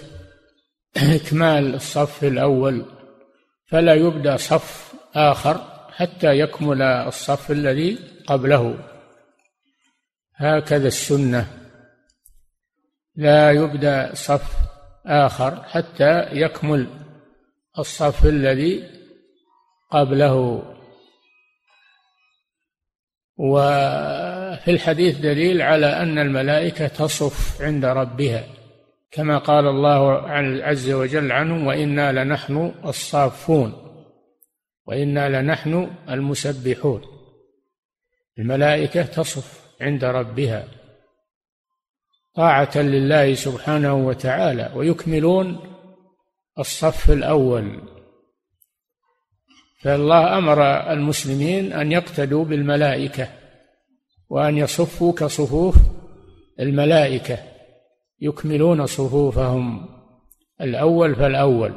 [0.97, 2.85] إكمال الصف الأول.
[3.67, 5.61] فلا يبدأ صف آخر
[5.91, 8.79] حتى يكمل الصف الذي قبله.
[10.37, 11.47] هكذا السنة.
[13.17, 14.70] لا يبدأ صف
[15.07, 16.87] آخر حتى يكمل
[17.79, 18.85] الصف الذي
[19.91, 20.63] قبله.
[23.37, 28.45] وفي الحديث دليل على أن الملائكة تصف عند ربها
[29.11, 30.31] كما قال الله
[30.63, 33.73] عز وجل عنهم وإنا لنحن الصافون
[34.87, 37.03] وإنا لنحن المسبحون
[38.39, 40.69] الملائكة تصف عند ربها.
[42.35, 45.59] طاعة لله سبحانه وتعالى ويكملون
[46.59, 47.81] الصف الأول.
[49.83, 50.63] فالله أمر
[50.93, 53.29] المسلمين أن يقتدوا بالملائكة
[54.29, 55.77] وأن يصفوا كصفوف
[56.61, 57.39] الملائكة
[58.21, 59.89] يكملون صفوفهم
[60.61, 61.75] الأول فالأول.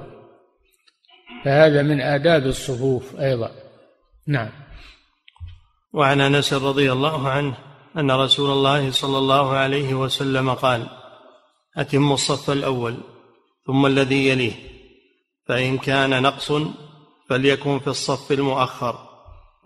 [1.46, 3.52] فهذا من آداب الصفوف أيضا.
[4.28, 4.50] نعم.
[5.94, 10.88] وعن أنس رضي الله عنه أن رسول الله صلى الله عليه وسلم قال
[11.78, 12.98] أتم الصف الأول
[13.68, 14.54] ثم الذي يليه
[15.48, 16.52] فإن كان نقص
[17.30, 19.10] فليكن في الصف المؤخر.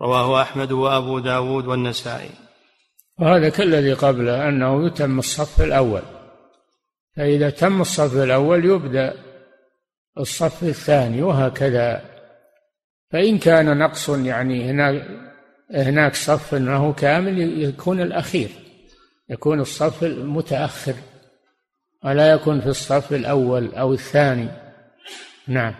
[0.02, 2.30] رواه أحمد وأبو داود والنسائي.
[3.20, 6.02] وهذا كالذي قبله أنه يتم الصف الأول.
[7.16, 9.14] فإذا تم الصف الأول يبدأ
[10.18, 12.04] الصف الثاني وهكذا.
[13.12, 15.27] فإن كان نقص يعني هناك
[15.74, 18.50] هناك صف أنه كامل يكون الأخير
[19.30, 20.94] يكون الصف المتأخر
[22.04, 24.48] ولا يكون في الصف الأول أو الثاني.
[25.48, 25.74] نعم.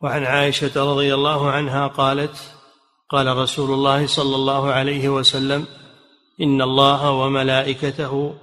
[0.00, 2.54] وعن عائشة رضي الله عنها قالت
[3.08, 5.66] قال رسول الله صلى الله عليه وسلم
[6.40, 8.34] إن الله وملائكته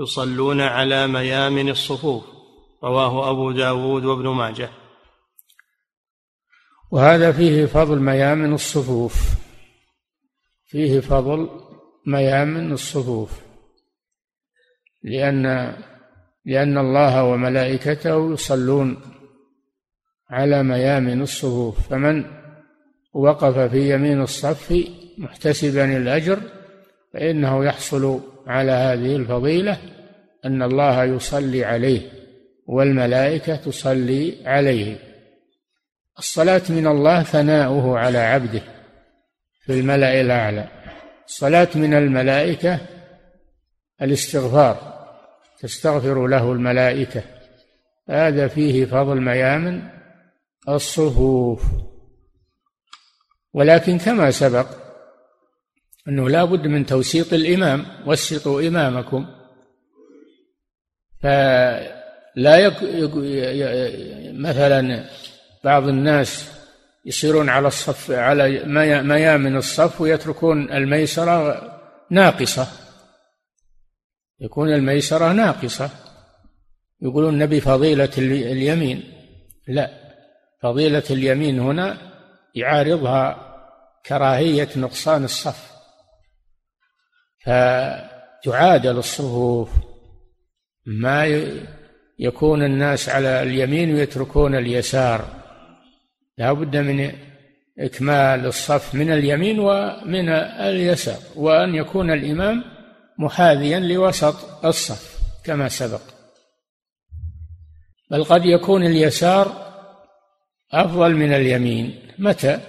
[0.00, 2.24] يصلون على ميامن الصفوف.
[2.84, 4.70] رواه أبو داود وابن ماجه.
[6.90, 9.42] وهذا فيه فضل ميامن الصفوف.
[10.72, 11.48] فيه فضل
[12.06, 13.40] ميامن الصفوف.
[15.02, 15.72] لأن
[16.44, 19.00] لأن الله وملائكته يصلون
[20.30, 21.88] على ميامن الصفوف.
[21.88, 22.24] فمن
[23.14, 24.86] وقف في يمين الصف
[25.18, 26.40] محتسبا الأجر
[27.14, 29.78] فإنه يحصل على هذه الفضيلة
[30.44, 32.00] أن الله يصلي عليه
[32.66, 34.98] والملائكة تصلي عليه.
[36.18, 38.71] الصلاة من الله ثناؤه على عبده.
[39.62, 40.68] في الملأ الأعلى.
[41.26, 42.80] الصلاة من الملائكة
[44.02, 45.06] الاستغفار
[45.60, 47.22] تستغفر له الملائكة.
[48.08, 49.82] هذا فيه فضل ميامن
[50.68, 51.62] الصفوف.
[53.52, 54.66] ولكن كما سبق
[56.08, 59.26] أنه لا بد من توسيط الإمام وسطوا إمامكم.
[61.22, 62.82] فلا يك...
[62.82, 63.12] يك...
[64.34, 65.04] مثلا
[65.64, 66.61] بعض الناس
[67.04, 68.64] يصيرون على الصف على
[69.02, 71.68] ميامن الصف ويتركون الميسرة
[72.10, 72.66] ناقصة.
[74.40, 75.90] يكون الميسرة ناقصة.
[77.02, 79.12] يقولون نبي فضيلة اليمين.
[79.68, 79.90] لا
[80.62, 82.12] فضيلة اليمين هنا
[82.54, 83.48] يعارضها
[84.06, 85.72] كراهية نقصان الصف.
[87.44, 89.70] فتعادل الصفوف.
[90.86, 91.26] ما
[92.18, 95.41] يكون الناس على اليمين ويتركون اليسار.
[96.38, 97.10] لا بد من
[97.78, 102.64] إكمال الصف من اليمين ومن اليسار وأن يكون الإمام
[103.18, 106.00] محاذيا لوسط الصف كما سبق.
[108.10, 109.72] بل قد يكون اليسار
[110.72, 111.98] أفضل من اليمين.
[112.18, 112.60] متى؟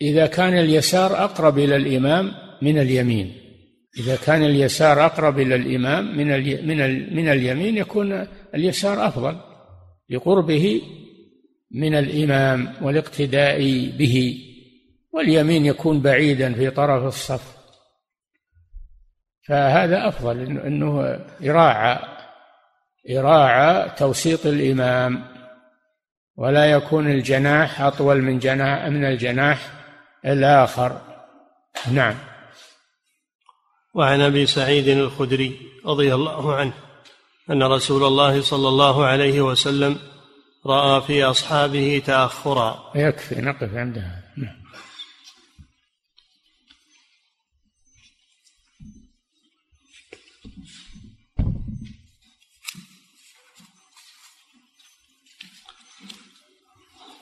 [0.00, 2.32] إذا كان اليسار أقرب إلى الإمام
[2.62, 3.44] من اليمين.
[3.98, 6.26] إذا كان اليسار أقرب إلى الإمام من
[6.66, 9.36] من من اليمين يكون اليسار أفضل
[10.10, 10.82] لقربه
[11.74, 13.58] من الإمام والاقتداء
[13.98, 14.38] به
[15.12, 17.54] واليمين يكون بعيدا في طرف الصف.
[19.48, 21.98] فهذا أفضل أنه يراعى
[23.08, 25.24] يراعى توسيط الإمام
[26.36, 29.70] ولا يكون الجناح أطول من جناح من الجناح
[30.24, 31.00] الآخر.
[31.92, 32.14] نعم.
[33.94, 36.72] وعن أبي سعيد الخدري رضي الله عنه
[37.50, 40.13] أن رسول الله صلى الله عليه وسلم
[40.66, 42.92] رأى في أصحابه تأخرا.
[42.94, 44.32] يكفي نقف عندها.
[44.36, 44.64] نعم.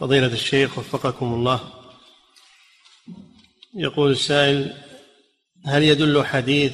[0.00, 1.72] فضيلة الشيخ وفقكم الله.
[3.74, 4.76] يقول السائل
[5.66, 6.72] هل يدل حديث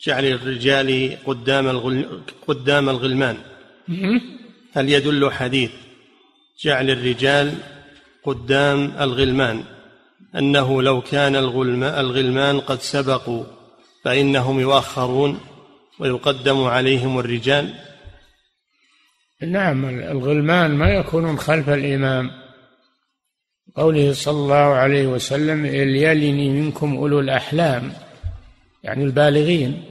[0.00, 2.22] جعل الرجال قدام الغل...
[2.46, 3.38] قدام الغلمان؟
[4.72, 5.70] هل يدل حديث
[6.64, 7.54] جعل الرجال
[8.24, 9.62] قدام الغلمان
[10.38, 13.44] أنه لو كان الغلمان قد سبقوا
[14.04, 15.40] فإنهم يؤخرون
[16.00, 17.74] ويقدم عليهم الرجال؟
[19.42, 22.30] نعم الغلمان ما يكونون خلف الإمام.
[23.76, 27.92] قوله صلى الله عليه وسلم ليلني منكم أولو الأحلام
[28.82, 29.84] يعني البالغين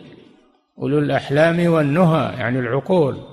[0.78, 3.31] أولو الأحلام والنهى يعني العقول.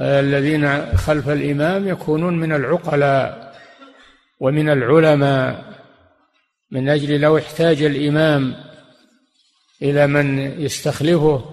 [0.00, 3.54] الذين خلف الإمام يكونون من العقلاء
[4.40, 5.64] ومن العلماء
[6.70, 8.54] من أجل لو احتاج الإمام
[9.82, 11.44] إلى من يستخلفه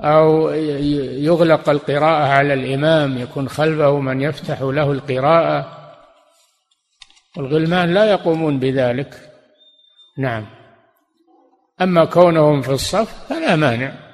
[0.00, 5.72] أو يغلق القراءة على الإمام يكون خلفه من يفتح له القراءة.
[7.36, 9.30] والغلمان لا يقومون بذلك.
[10.18, 10.46] نعم.
[11.80, 14.05] أما كونهم في الصف فلا مانع.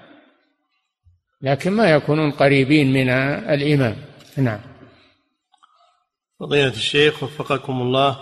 [1.42, 3.08] لكن ما يكونون قريبين من
[3.54, 3.96] الإمام.
[4.36, 4.60] نعم.
[6.40, 8.18] فضيلة الشيخ وفقكم الله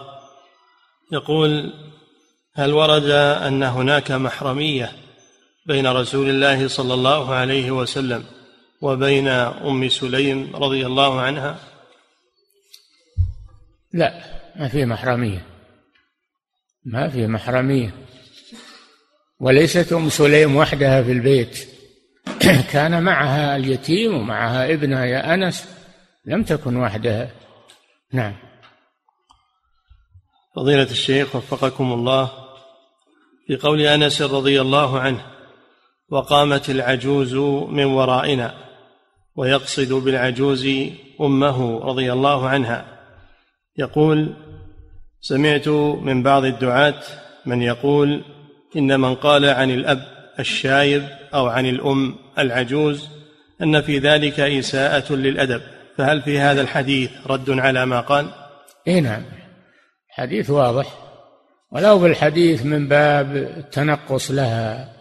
[1.12, 1.72] يقول
[2.54, 4.92] هل ورد أن هناك محرمية
[5.66, 8.24] بين رسول الله صلى الله عليه وسلم
[8.80, 11.58] وبين أم سليم رضي الله عنها؟
[13.92, 14.24] لا
[14.56, 15.46] ما في محرمية.
[16.84, 17.94] ما في محرمية.
[19.40, 21.69] وليست أم سليم وحدها في البيت.
[22.72, 25.68] كان معها اليتيم ومعها ابنها يا أنس
[26.24, 27.30] لم تكن وحدها.
[28.12, 28.34] نعم.
[30.56, 32.30] فضيلة الشيخ وفقكم الله
[33.46, 35.26] في قول أنس رضي الله عنه
[36.08, 37.34] وقامت العجوز
[37.68, 38.54] من ورائنا
[39.36, 40.68] ويقصد بالعجوز
[41.20, 43.00] أمه رضي الله عنها.
[43.76, 44.36] يقول
[45.20, 45.68] سمعت
[46.02, 47.02] من بعض الدعاة
[47.46, 48.24] من يقول
[48.76, 53.08] إن من قال عن الأب الشايب أو عن الأم العجوز
[53.62, 55.62] أن في ذلك إساءة للأدب.
[55.96, 58.30] فهل في هذا الحديث رد على ما قال؟
[58.86, 59.22] إيه نعم.
[60.08, 60.86] حديث واضح.
[61.72, 64.92] ولو بالحديث من باب التنقص لها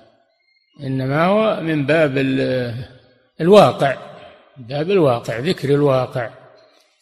[0.83, 2.17] إنما هو من باب
[3.41, 3.97] الواقع
[4.57, 6.29] باب الواقع ذكر الواقع.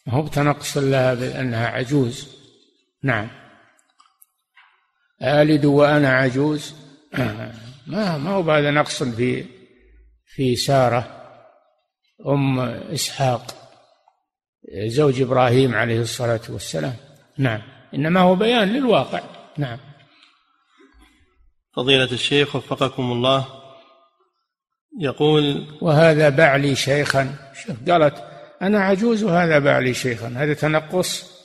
[0.07, 2.27] هو بتنقص لها بأنها عجوز.
[3.03, 3.27] نعم.
[5.21, 6.75] آلد وأنا عجوز.
[7.87, 9.45] ما ما هو بعد نقص في
[10.25, 11.23] في سارة
[12.27, 13.55] أم إسحاق
[14.87, 16.95] زوج إبراهيم عليه الصلاة والسلام.
[17.37, 17.61] نعم.
[17.93, 19.21] إنما هو بيان للواقع.
[19.57, 19.79] نعم.
[21.75, 23.47] فضيلة الشيخ وفقكم الله
[24.99, 27.35] يقول وهذا بعلي شيخا.
[27.87, 28.23] قالت
[28.61, 30.27] أنا عجوز وهذا بعلي شيخا.
[30.27, 31.37] هذا تنقص.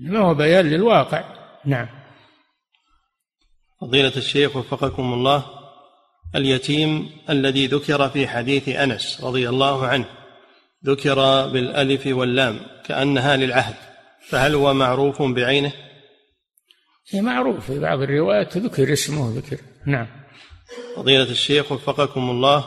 [0.00, 1.24] إنما هو بيان للواقع.
[1.64, 1.88] نعم.
[3.80, 5.55] فضيلة الشيخ وفقكم الله
[6.34, 10.06] اليتيم الذي ذكر في حديث أنس رضي الله عنه
[10.86, 13.74] ذكر بالألف واللام كأنها للعهد
[14.28, 15.72] فهل هو معروف بعينه؟
[17.10, 19.58] هي معروف في بعض الروايات ذكر اسمه ذكر.
[19.86, 20.06] نعم.
[20.96, 22.64] فضيلة الشيخ وفقكم الله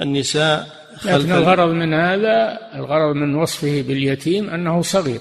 [0.00, 5.20] النساء لكن الغرض من هذا الغرض من وصفه باليتيم أنه صغير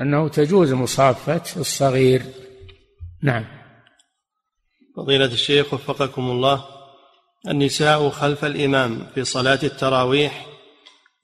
[0.00, 2.22] أنه تجوز مصافة الصغير.
[3.22, 3.59] نعم.
[5.00, 6.64] فضيلة الشيخ وفقكم الله
[7.48, 10.46] النساء خلف الإمام في صلاة التراويح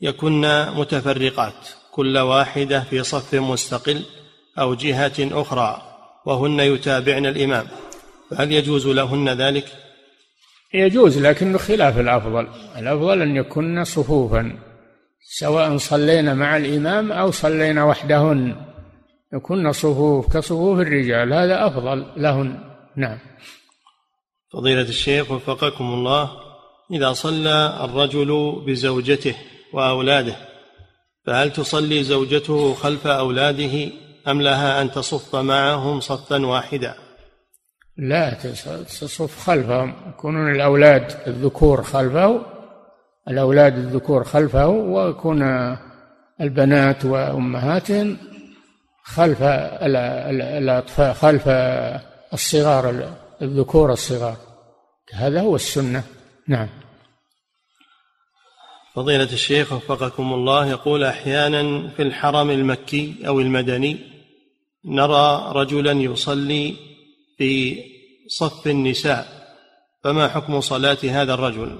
[0.01, 0.41] يكن
[0.77, 4.03] متفرقات كل واحدة في صف مستقل
[4.59, 5.83] أو جهة أخرى
[6.27, 7.67] وهن يتابعن الإمام.
[8.31, 9.65] فهل يجوز لهن ذلك؟
[10.75, 12.49] يجوز لكنه خلاف الأفضل.
[12.79, 14.59] الأفضل أن يكن صفوفا
[15.39, 18.57] سواء صلينا مع الإمام أو صلينا وحدهن.
[19.33, 22.59] يكن صفوف كصفوف الرجال هذا أفضل لهن.
[22.97, 23.19] نعم.
[24.53, 26.31] فضيلة الشيخ وفقكم الله
[26.93, 29.35] إذا صلى الرجل بزوجته
[29.73, 30.37] وأولاده
[31.27, 33.91] فهل تصلي زوجته خلف أولاده
[34.29, 36.95] أم لها أن تصف معهم صفا واحدا؟
[37.99, 38.35] لا
[38.85, 39.95] تصف خلفهم.
[40.09, 42.41] يكونون الأولاد الذكور خلفه
[43.29, 45.43] الأولاد الذكور خلفه ويكون
[46.41, 48.17] البنات وأمهاتهم
[49.03, 51.49] خلف الأطفال خلف
[52.33, 52.91] الصغار
[53.43, 54.37] الذكور الصغار.
[55.13, 56.03] هذا هو السنة.
[56.49, 56.69] نعم.
[58.95, 63.99] فضيلة الشيخ وفقكم الله يقول أحيانا في الحرم المكي أو المدني
[64.85, 66.77] نرى رجلا يصلي
[67.39, 67.83] في
[68.29, 69.27] صف النساء
[70.05, 71.79] فما حكم صلاة هذا الرجل؟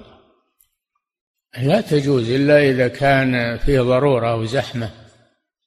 [1.57, 4.89] لا تجوز إلا إذا كان في ضرورة أو زحمة.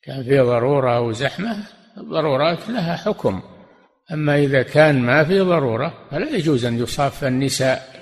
[0.03, 1.67] كان في ضرورة أو زحمة
[1.99, 3.43] الضرورات لها حكم.
[4.13, 8.01] أما إذا كان ما في ضرورة فلا يجوز أن يصاف النساء.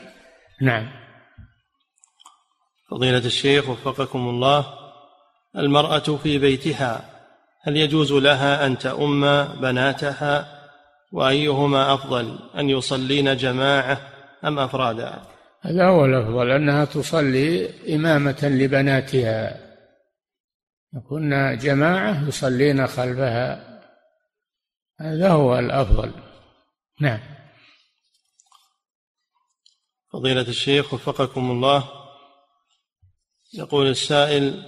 [0.62, 0.88] نعم.
[2.90, 4.66] فضيلة الشيخ وفقكم الله
[5.56, 7.04] المرأة في بيتها
[7.62, 10.58] هل يجوز لها أن تؤم بناتها؟
[11.12, 14.00] وأيهما أفضل أن يصلين جماعة
[14.44, 15.22] أم أفرادا؟
[15.62, 19.56] هذا هو الأفضل أنها تصلي إمامة لبناتها.
[20.94, 23.77] يكون جماعة يصلين خلفها.
[25.00, 26.12] هذا هو الأفضل.
[27.00, 27.20] نعم.
[30.12, 31.88] فضيلة الشيخ وفقكم الله
[33.54, 34.64] يقول السائل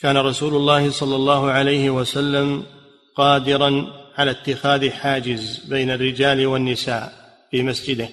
[0.00, 2.66] كان رسول الله صلى الله عليه وسلم
[3.16, 3.86] قادرا
[4.18, 7.12] على اتخاذ حاجز بين الرجال والنساء
[7.50, 8.08] في مسجده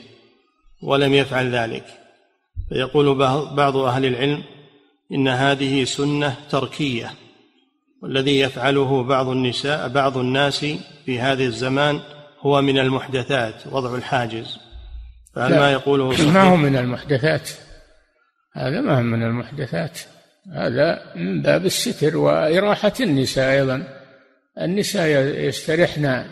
[0.84, 1.86] ولم يفعل ذلك.
[2.69, 3.15] فيقول
[3.55, 4.43] بعض أهل العلم
[5.11, 7.13] إن هذه سنة تركية.
[8.02, 10.66] والذي يفعله بعض النساء بعض الناس
[11.06, 12.00] في هذا الزمان
[12.39, 14.58] هو من المحدثات وضع الحاجز.
[15.36, 17.50] فهل ما يقوله صحيح؟ ما هو من المحدثات؟
[18.54, 20.00] هذا ما هو من المحدثات.
[20.54, 23.88] هذا من باب الستر وإراحة النساء أيضا.
[24.62, 25.08] النساء
[25.48, 26.26] يسترحن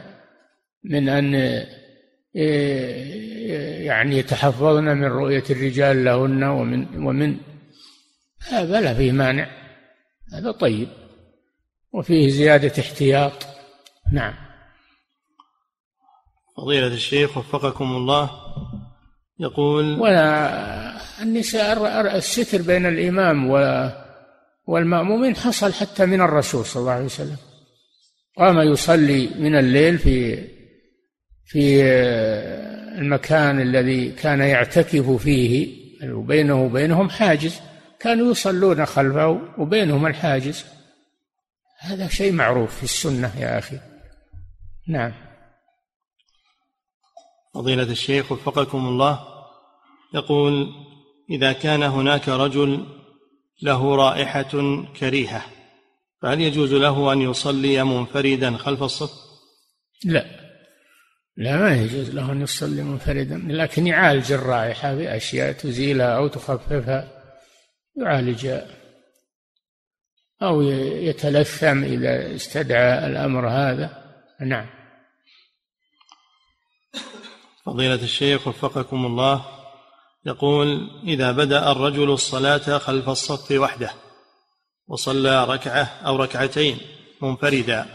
[0.84, 1.34] من أن
[3.86, 7.38] يعني يتحفظن من رؤية الرجال لهن ومن ومن
[8.50, 9.48] هذا لا فيه مانع.
[10.34, 10.88] هذا طيب.
[11.94, 13.48] وفيه زيادة احتياط.
[14.12, 14.34] نعم.
[16.58, 18.30] فضيلة الشيخ وفقكم الله
[19.40, 23.50] يقول ولا النساء الستر بين الإمام
[24.68, 27.38] والمأمومين حصل حتى من الرسول صلى الله عليه وسلم.
[28.38, 30.48] قام يصلي من الليل في
[31.46, 31.84] في
[32.98, 37.60] المكان الذي كان يعتكف فيه وبينه وبينهم حاجز.
[38.00, 40.66] كانوا يصلون خلفه وبينهم الحاجز.
[41.84, 43.80] هذا شيء معروف في السنة يا أخي.
[44.88, 45.14] نعم.
[47.54, 49.20] فضيلة الشيخ وفقكم الله
[50.14, 50.68] يقول
[51.30, 52.86] إذا كان هناك رجل
[53.62, 55.46] له رائحة كريهة
[56.22, 59.12] فهل يجوز له أن يصلي منفردا خلف الصف؟
[60.06, 60.26] لا.
[61.38, 67.24] لا ما يجوز له أن يصلي منفردا لكن يعالج الرائحة بأشياء تزيلها أو تخففها
[67.96, 68.83] يعالجها.
[70.44, 70.62] أو
[71.10, 73.90] يتلثم إذا استدعى الأمر هذا.
[74.42, 74.66] نعم.
[77.66, 79.46] فضيلة الشيخ وفقكم الله
[80.26, 83.92] يقول إذا بدأ الرجل الصلاة خلف الصف وحده
[84.88, 86.78] وصلى ركعة أو ركعتين
[87.22, 87.86] منفردا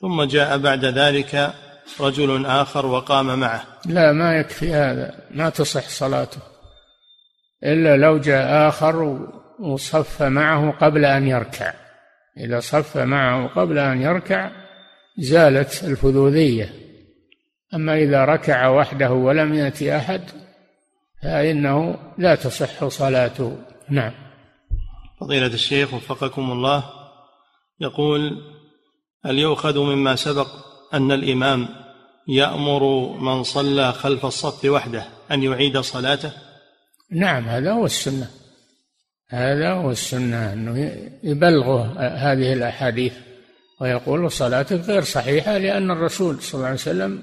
[0.00, 1.54] ثم جاء بعد ذلك
[2.00, 3.64] رجل آخر وقام معه.
[3.86, 5.14] لا ما يكفي هذا.
[5.30, 6.40] ما تصح صلاته.
[7.64, 9.26] إلا لو جاء آخر
[9.58, 11.72] وصف معه قبل أن يركع.
[12.38, 14.50] إذا صف معه قبل أن يركع
[15.18, 16.72] زالت الفذوذية.
[17.74, 20.22] أما إذا ركع وحده ولم يأتي أحد
[21.22, 23.58] فإنه لا تصح صلاته.
[23.90, 24.12] نعم.
[25.20, 26.84] فضيلة الشيخ وفقكم الله
[27.80, 28.42] يقول
[29.24, 30.48] هل يؤخذ مما سبق
[30.94, 31.68] أن الإمام
[32.28, 36.32] يأمر من صلى خلف الصف وحده أن يعيد صلاته؟
[37.10, 38.30] نعم هذا هو السنة.
[39.30, 43.12] هذا هو السنة أنه يبلغه هذه الأحاديث
[43.80, 47.22] ويقول صلاتك غير صحيحة لأن الرسول صلى الله عليه وسلم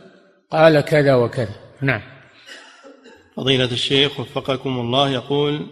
[0.51, 1.55] قال كذا وكذا.
[1.81, 2.01] نعم.
[3.37, 5.67] فضيلة الشيخ وفقكم الله يقول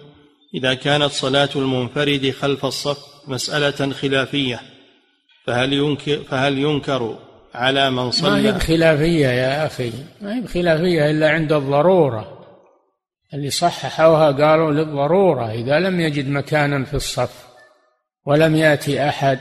[0.53, 4.59] إذا كانت صلاة المنفرد خلف الصف مسألة خلافية
[5.45, 7.17] فهل ينكر فهل ينكر
[7.53, 12.32] على من صلى؟ ما هي بخلافية يا أخي ما هي بخلافية إلا عند الضرورة.
[13.33, 17.47] اللي صححوها قالوا للضرورة إذا لم يجد مكانا في الصف
[18.25, 19.39] ولم يأتي أحد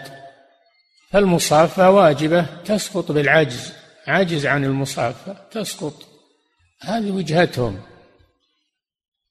[1.10, 3.72] فالمصافة واجبة تسقط بالعجز
[4.06, 5.94] عجز عن المصافة تسقط.
[6.80, 7.80] هذه وجهتهم.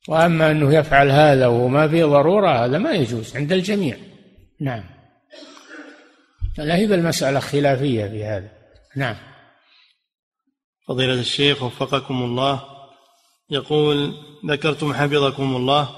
[0.08, 3.98] وأما أنه يفعل هذا وما في ضرورة هذا ما يجوز عند الجميع.
[4.60, 4.84] نعم.
[6.60, 8.50] هي المسألة خلافية في هذا.
[8.96, 9.16] نعم.
[10.88, 12.71] فضيلة الشيخ وفقكم الله.
[13.52, 14.14] يقول
[14.46, 15.90] ذكرتم حفظكم الله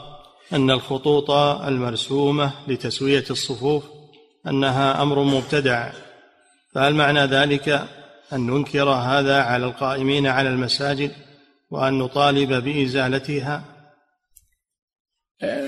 [0.53, 1.31] أن الخطوط
[1.67, 3.83] المرسومة لتسوية الصفوف
[4.47, 5.91] أنها أمر مبتدع
[6.73, 7.69] فهل معنى ذلك
[8.33, 11.11] أن ننكر هذا على القائمين على المساجد
[11.71, 13.63] وأن نطالب بإزالتها؟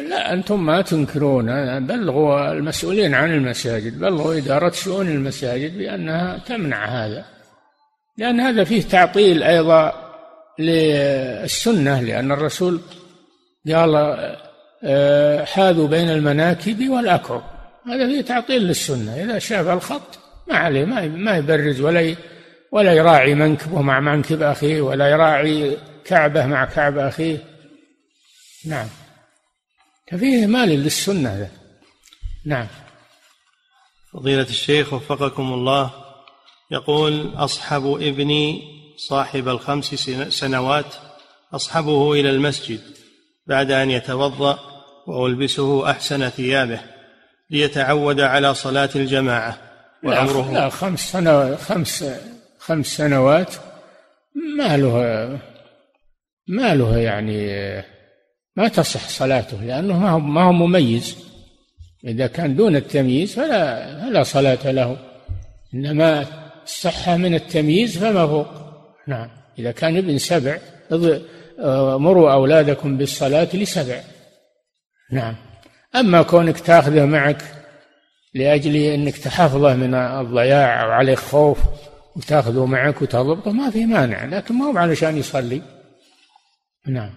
[0.10, 1.46] لا أنتم ما تنكرون.
[1.88, 4.00] بلغوا المسؤولين عن المساجد.
[4.00, 7.26] بلغوا إدارة شؤون المساجد بأنها تمنع هذا.
[8.18, 10.05] لأن هذا فيه تعطيل أيضا
[10.60, 12.82] للسنة لأن الرسول
[13.74, 13.96] قال
[14.84, 17.44] آه، حاذوا بين المناكب والأكعب
[17.88, 19.24] هذا فيه تعطيل للسنة.
[19.24, 22.16] إذا شاف الخط ما عليه ما يبرز ولا
[22.72, 27.38] ولا يراعي منكبه مع منكب أخيه ولا يراعي كعبة مع كعب أخيه.
[28.66, 28.88] نعم.
[30.12, 31.50] ففيه مال للسنة هذا.
[32.46, 32.68] نعم.
[34.14, 35.92] فضيلة الشيخ وفقكم الله
[36.72, 39.86] يقول أصحب ابني صاحب الخمس
[40.30, 40.96] سنوات
[41.54, 42.80] أصحبه إلى المسجد
[43.48, 44.60] بعد أن يتوضأ
[45.08, 46.80] وألبسه أحسن ثيابه
[47.50, 49.58] ليتعود على صلاة الجماعة
[50.04, 50.54] وعمره.
[50.54, 52.06] لا خمس سنوات خمس
[52.60, 53.54] خمس سنوات
[54.58, 54.94] ما له
[56.48, 57.48] ما له يعني
[58.56, 61.18] ما تصح صلاته لأنه ما هو ما هو مميز.
[62.08, 64.98] إذا كان دون التمييز فلا فلا صلاة له.
[65.74, 66.26] إنما
[66.64, 68.65] الصحة من التمييز فما فوق.
[69.08, 69.30] نعم.
[69.60, 70.60] إذا كان ابن سبع
[71.98, 74.02] مروا أولادكم بالصلاة لسبع.
[75.12, 75.36] نعم.
[75.96, 77.44] أما كونك تاخذه معك
[78.34, 81.60] لأجل أنك تحفظه من الضياع أو عليه خوف
[82.16, 85.62] وتاخذه معك وتضبطه ما في مانع لكن ما هو علشان يصلي.
[86.88, 87.12] نعم.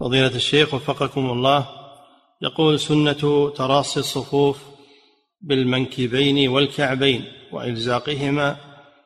[0.00, 1.68] فضيلة الشيخ وفقكم الله
[2.42, 4.58] يقول سنة تراصي الصفوف
[5.40, 8.56] بالمنكبين والكعبين وإلزاقهما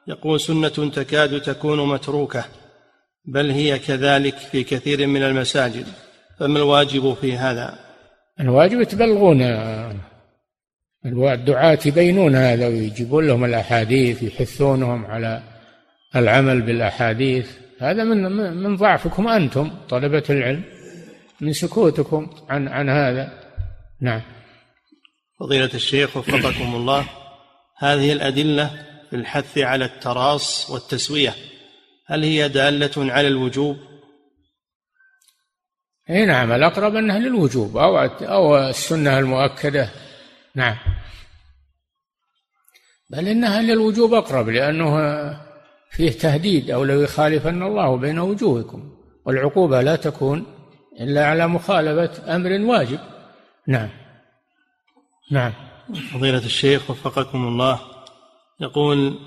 [0.08, 2.44] يقول سنة تكاد تكون متروكة
[3.24, 5.86] بل هي كذلك في كثير من المساجد
[6.38, 7.78] فما الواجب في هذا؟
[8.40, 9.42] الواجب تبلغون
[11.06, 15.42] الدعاة يبينون هذا ويجيبون لهم الأحاديث يحثونهم على
[16.16, 17.50] العمل بالأحاديث.
[17.80, 18.22] هذا من
[18.62, 20.62] من ضعفكم أنتم طلبة العلم
[21.40, 23.32] من سكوتكم عن عن هذا.
[24.00, 24.22] نعم.
[25.40, 27.04] فضيلة الشيخ وفقكم الله.
[27.78, 28.70] هذه الأدلة
[29.10, 31.34] في الحث على التراص والتسوية.
[32.06, 33.76] هل هي دالة على الوجوب؟
[36.10, 39.90] إي نعم الأقرب أنها للوجوب أو أو السنة المؤكدة.
[40.54, 40.76] نعم.
[43.10, 44.90] بل إنها للوجوب أقرب لأنه
[45.90, 48.96] فيه تهديد أو لو يخالفن الله بين وجوهكم.
[49.26, 50.46] والعقوبة لا تكون
[51.00, 52.98] إلا على مخالفة أمر واجب.
[53.66, 53.88] نعم.
[55.30, 55.52] نعم.
[56.12, 57.89] فضيلة الشيخ وفقكم الله.
[58.60, 59.18] يقول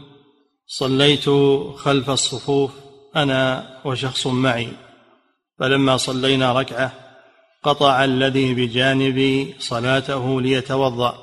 [0.68, 1.30] صليت
[1.76, 2.72] خلف الصفوف
[3.16, 4.68] أنا وشخص معي
[5.60, 6.92] فلما صلينا ركعة
[7.64, 11.18] قطع الذي بجانبي صلاته ليتوضأ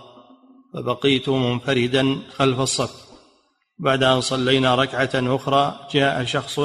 [0.74, 3.11] فبقيت منفردا خلف الصف.
[3.78, 6.61] بعد أن صلينا ركعة أخرى جاء شخص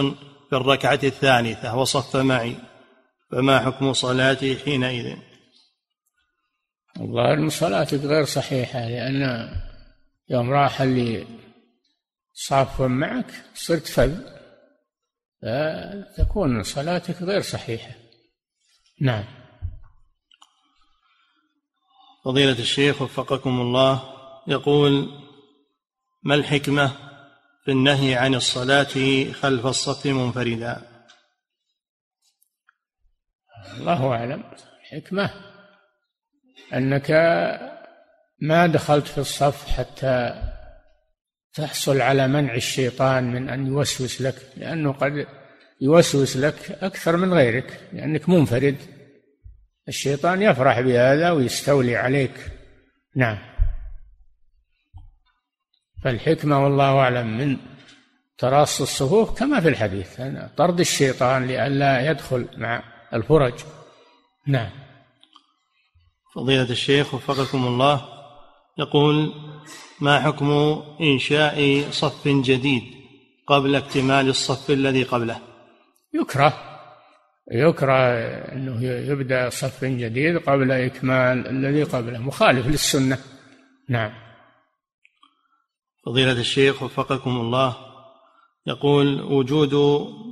[0.49, 2.55] في الركعة الثالثة وصف معي
[3.31, 5.15] فما حكم صلاتي حينئذ؟
[7.01, 9.49] الظاهر ان صلاتك غير صحيحة لأن
[10.29, 11.27] يوم راح اللي
[12.33, 14.35] صاف معك صرت فذ
[15.41, 17.91] فتكون صلاتك غير صحيحة.
[19.01, 19.23] نعم.
[22.25, 24.15] فضيلة الشيخ وفقكم الله
[24.47, 25.09] يقول
[26.23, 26.87] ما الحكمة
[27.65, 31.05] في النهي عن الصلاة خلف الصف منفردا؟
[33.77, 34.43] الله أعلم.
[34.81, 35.29] الحكمة
[36.73, 37.11] أنك
[38.39, 40.41] ما دخلت في الصف حتى
[41.53, 45.27] تحصل على منع الشيطان من أن يوسوس لك لأنه قد
[45.81, 48.77] يوسوس لك أكثر من غيرك لأنك منفرد.
[49.87, 52.51] الشيطان يفرح بهذا ويستولي عليك.
[53.15, 53.37] نعم.
[56.03, 57.57] فالحكمة والله أعلم من
[58.37, 60.21] تراص الصفوف كما في الحديث
[60.57, 62.83] طرد الشيطان لئلا يدخل مع
[63.13, 63.53] الفرج.
[64.47, 64.71] نعم.
[66.35, 68.14] فضيلة الشيخ وفقكم الله.
[68.77, 69.33] يقول
[70.01, 70.51] ما حكم
[71.01, 72.83] إنشاء صف جديد
[73.47, 75.39] قبل اكتمال الصف الذي قبله؟
[76.13, 76.53] يكره.
[77.51, 77.93] يكره
[78.53, 83.17] أنه يبدأ صف جديد قبل إكمال الذي قبله مخالف للسنة.
[83.89, 84.11] نعم.
[86.05, 87.75] فضيلة الشيخ وفقكم الله
[88.67, 89.73] يقول وجود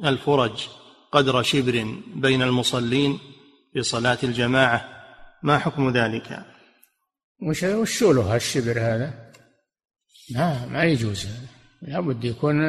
[0.06, 0.68] الفرج
[1.12, 3.20] قدر شبر بين المصلين
[3.74, 4.90] في صلاة الجماعة
[5.44, 6.53] ما حكم ذلك؟
[7.48, 9.14] وش وش له هالشبر هذا؟
[10.36, 11.28] ما ما يجوز.
[11.82, 12.62] لابد يكون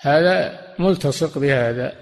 [0.00, 1.92] هذا ملتصق بهذا.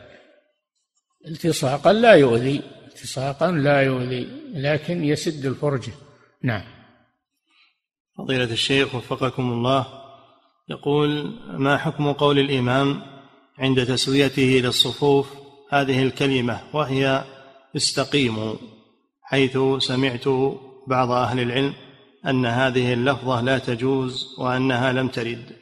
[1.27, 2.63] التصاقا لا يؤذي.
[2.87, 5.93] التصاقا لا يؤذي لكن يسد الفرجة.
[6.43, 6.65] نعم.
[8.19, 9.87] فضيلة الشيخ وفقكم الله
[10.69, 13.03] يقول ما حكم قول الإمام
[13.59, 15.33] عند تسويته للصفوف
[15.73, 17.25] هذه الكلمة وهي
[17.77, 18.55] استقيموا
[19.23, 20.29] حيث سمعت
[20.87, 21.75] بعض أهل العلم
[22.27, 25.57] أن هذه اللفظة لا تجوز وأنها لم ترد.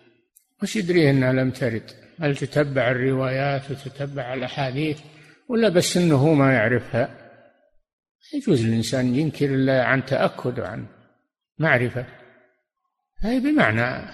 [0.63, 5.01] وش يدري أنها لم ترد؟ هل تتبع الروايات وتتبع الأحاديث
[5.49, 7.25] ولا بس أنه ما يعرفها؟
[8.35, 10.87] يجوز الإنسان ينكر إلا عن تأكد وعن
[11.59, 12.07] معرفة.
[13.21, 14.11] هي بمعنى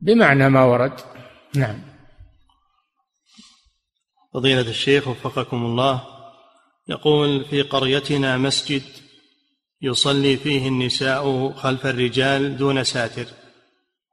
[0.00, 1.00] بمعنى ما ورد.
[1.56, 1.78] نعم.
[4.34, 6.02] فضيلة الشيخ وفقكم الله
[6.88, 8.82] يقول في قريتنا مسجد
[9.82, 13.26] يصلي فيه النساء خلف الرجال دون ساتر.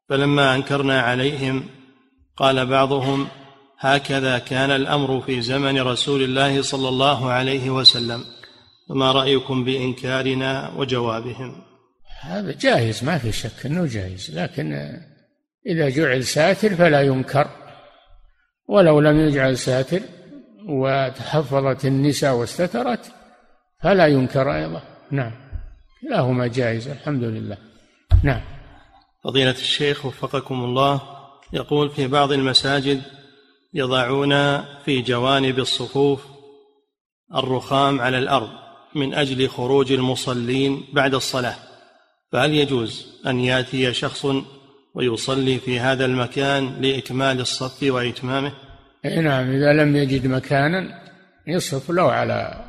[0.09, 1.63] فلما أنكرنا عليهم
[2.37, 3.27] قال بعضهم
[3.79, 8.25] هكذا كان الأمر في زمن رسول الله صلى الله عليه وسلم.
[8.89, 11.61] فما رأيكم بإنكارنا وجوابهم؟
[12.21, 14.31] هذا جائز ما في شك إنه جائز.
[14.39, 14.73] لكن
[15.67, 17.49] إذا جعل ساتر فلا ينكر.
[18.67, 20.01] ولو لم يجعل ساتر
[20.69, 23.11] وتحفظت النساء واستترت
[23.83, 24.81] فلا ينكر أيضا.
[25.11, 25.48] نعم.
[26.01, 27.57] كلاهما جائز الحمد لله.
[28.23, 28.41] نعم.
[29.23, 31.01] فضيلة الشيخ وفقكم الله
[31.53, 33.01] يقول في بعض المساجد
[33.73, 36.25] يضعون في جوانب الصفوف
[37.35, 38.49] الرخام على الأرض
[38.95, 41.55] من أجل خروج المصلين بعد الصلاة.
[42.31, 44.25] فهل يجوز أن يأتي شخص
[44.95, 48.53] ويصلي في هذا المكان لإكمال الصف وإتمامه؟
[49.05, 51.01] إي نعم إذا لم يجد مكانا
[51.47, 52.65] يصرف له على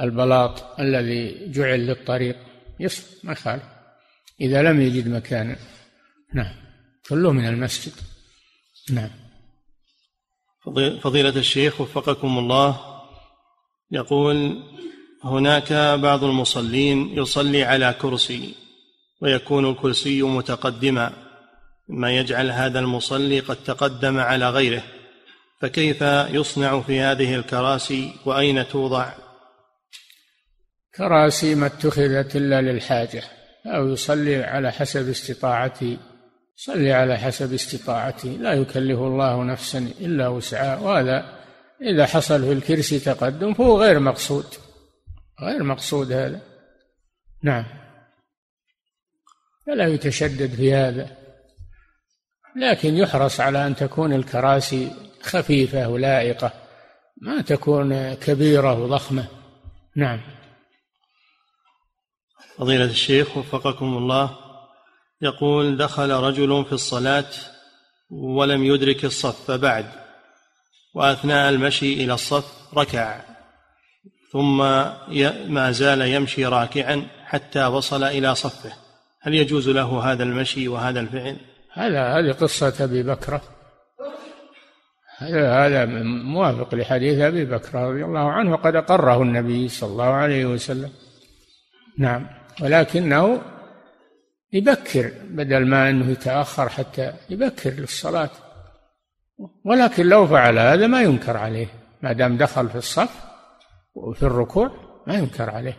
[0.00, 2.45] البلاط الذي جعل للطريق.
[2.80, 3.62] يصرف ما يخالف.
[4.40, 5.56] إذا لم يجد مكانا
[6.34, 6.54] نعم.
[7.08, 7.92] كله من المسجد.
[8.90, 9.10] نعم.
[11.00, 12.80] فضيلة الشيخ وفقكم الله
[13.90, 14.62] يقول
[15.24, 15.72] هناك
[16.02, 18.54] بعض المصلين يصلي على كرسي
[19.22, 21.12] ويكون الكرسي متقدما
[21.88, 24.82] مما يجعل هذا المصلي قد تقدم على غيره
[25.60, 29.12] فكيف يصنع في هذه الكراسي وأين توضع؟
[30.96, 33.22] كراسي ما اتخذت إلا للحاجة
[33.66, 35.96] أو يصلي على حسب استطاعته
[36.56, 40.78] صلي على حسب استطاعته لا يكلف الله نفسا إلا وسعها.
[40.78, 41.38] وهذا
[41.82, 44.46] إذا حصل في الكرسي تقدم فهو غير مقصود.
[45.42, 46.40] غير مقصود هذا.
[47.42, 47.64] نعم.
[49.66, 51.16] فلا يتشدد في هذا.
[52.56, 54.90] لكن يحرص على أن تكون الكراسي
[55.22, 56.52] خفيفة ولائقة
[57.22, 59.28] ما تكون كبيرة وضخمة.
[59.96, 60.20] نعم.
[62.58, 64.30] فضيلة الشيخ وفقكم الله
[65.22, 67.30] يقول دخل رجل في الصلاة
[68.10, 69.86] ولم يدرك الصف بعد
[70.94, 73.20] وأثناء المشي إلى الصف ركع
[74.32, 74.58] ثم
[75.52, 78.72] ما زال يمشي راكعا حتى وصل إلى صفه.
[79.22, 81.36] هل يجوز له هذا المشي وهذا الفعل؟
[81.72, 83.42] هذا هذه قصة أبي بكرة
[85.18, 85.84] هذا هذا
[86.24, 90.90] موافق لحديث أبي بكر رضي الله عنه وقد أقره النبي صلى الله عليه وسلم.
[91.98, 92.26] نعم.
[92.62, 93.42] ولكنه
[94.52, 98.30] يبكر بدل ما أنه يتأخر حتى يبكر للصلاة.
[99.64, 101.68] ولكن لو فعل هذا ما ينكر عليه.
[102.02, 103.24] ما دام دخل في الصف
[103.94, 104.70] وفي الركوع
[105.06, 105.78] ما ينكر عليه.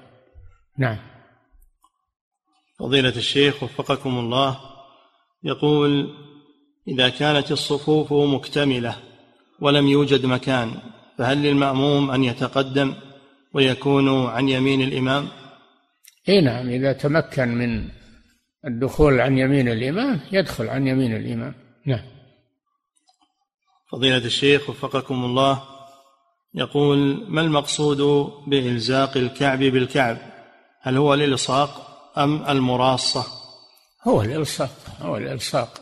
[0.77, 0.97] نعم.
[2.79, 4.59] فضيلة الشيخ وفقكم الله
[5.43, 6.15] يقول
[6.87, 8.95] إذا كانت الصفوف مكتملة
[9.59, 10.71] ولم يوجد مكان
[11.17, 12.93] فهل للمأموم أن يتقدم
[13.53, 15.27] ويكون عن يمين الإمام؟
[16.29, 17.89] اي نعم إذا تمكن من
[18.65, 21.53] الدخول عن يمين الإمام يدخل عن يمين الإمام.
[21.85, 22.05] نعم.
[23.91, 25.63] فضيلة الشيخ وفقكم الله
[26.53, 27.97] يقول ما المقصود
[28.47, 30.17] بإلزاق الكعب بالكعب؟
[30.81, 33.25] هل هو الإلصاق أم المراصة؟
[34.07, 35.81] هو الإلصاق هو الإلصاق.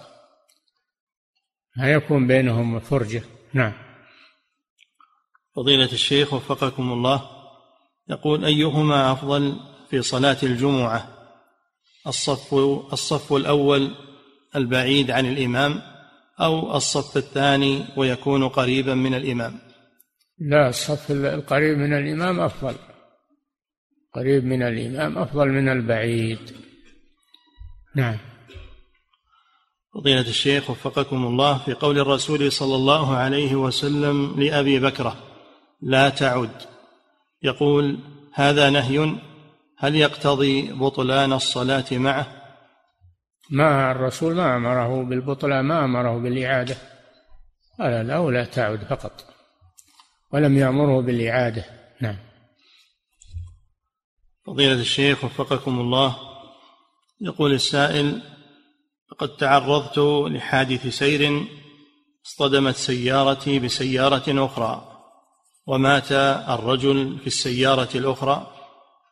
[1.78, 3.24] ما يكون بينهم فرجة؟
[3.54, 3.74] نعم.
[5.56, 7.30] فضيلة الشيخ وفقكم الله
[8.10, 9.60] يقول أيهما أفضل
[9.90, 11.08] في صلاة الجمعة.
[12.08, 12.54] الصف
[12.94, 13.92] الصف الأول
[14.56, 15.82] البعيد عن الإمام
[16.42, 19.60] أو الصف الثاني ويكون قريبا من الإمام.
[20.40, 22.76] لا الصف القريب من الإمام أفضل.
[24.14, 26.40] قريب من الإمام أفضل من البعيد.
[27.96, 28.18] نعم.
[29.94, 35.16] فضيلة الشيخ وفقكم الله في قول الرسول صلى الله عليه وسلم لأبي بكرة
[35.82, 36.62] لا تعد.
[37.44, 38.00] يقول
[38.34, 39.16] هذا نهي
[39.78, 42.28] هل يقتضي بطلان الصلاة معه؟
[43.50, 46.78] ما الرسول ما أمره بالبطلان ما أمره بالإعادة.
[47.80, 49.26] قال لا تعد فقط.
[50.34, 51.66] ولم يأمره بالإعادة.
[52.02, 52.18] نعم.
[54.46, 56.16] فضيلة الشيخ وفقكم الله
[57.22, 58.22] يقول السائل
[59.12, 59.98] لقد تعرضت
[60.32, 61.46] لحادث سير
[62.26, 65.02] اصطدمت سيارتي بسيارة أخرى
[65.68, 66.12] ومات
[66.50, 68.55] الرجل في السيارة الأخرى.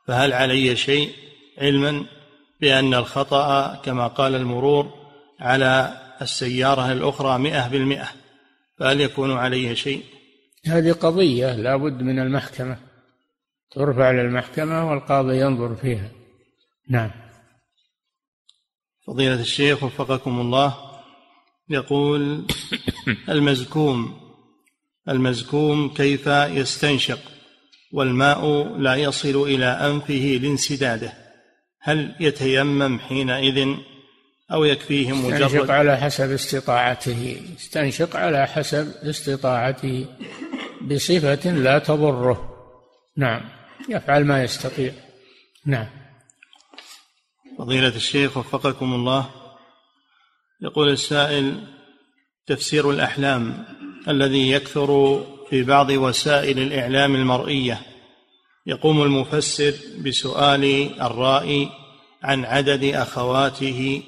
[0.08, 1.12] فهل علي شيء
[1.58, 2.06] علما
[2.62, 4.94] بأن الخطأ كما قال المرور
[5.40, 8.08] على السيارة الأخرى مئة بالمئة
[8.80, 10.04] فهل يكون علي شيء؟
[10.66, 12.78] هذه قضية لا بد من المحكمة.
[13.72, 16.12] ترفع للمحكمة والقاضي ينظر فيها.
[16.90, 17.12] نعم.
[19.08, 20.76] فضيلة الشيخ وفقكم الله
[21.70, 22.48] يقول
[23.30, 24.20] المزكوم
[25.10, 27.20] المزكوم كيف يستنشق؟
[27.94, 31.14] والماء لا يصل إلى أنفه لانسداده.
[31.82, 33.76] هل يتيمم حينئذ
[34.52, 37.42] أو يكفيه مجرد؟ يستنشق على حسب استطاعته.
[37.56, 40.06] يستنشق على حسب استطاعته
[40.82, 42.50] بصفة لا تضره.
[43.18, 43.42] نعم.
[43.90, 44.94] يفعل ما يستطيع.
[45.66, 45.88] نعم.
[47.58, 49.30] فضيلة الشيخ وفقكم الله
[50.62, 51.68] يقول السائل
[52.48, 53.66] تفسير الأحلام
[54.08, 55.22] الذي يكثر
[55.54, 57.82] في بعض وسائل الإعلام المرئية.
[58.66, 59.74] يقوم المفسر
[60.06, 61.70] بسؤال الرائي
[62.24, 64.04] عن عدد أخواته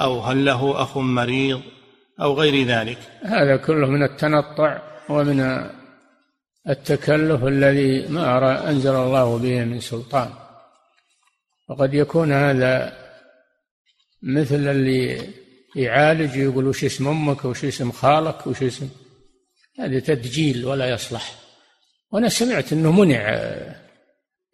[0.00, 1.60] أو هل له أخ مريض
[2.20, 2.98] أو غير ذلك.
[3.22, 5.66] هذا كله من التنطع ومن
[6.68, 10.30] التكلف الذي ما أرى أنزل الله به من سلطان.
[11.68, 12.92] وقد يكون هذا
[14.22, 15.28] مثل اللي
[15.76, 18.88] يعالج يقول وش اسم أمك وش اسم خالك وش اسم
[19.78, 21.34] هذا تدجيل ولا يصلح.
[22.12, 23.18] وأنا سمعت إنه منع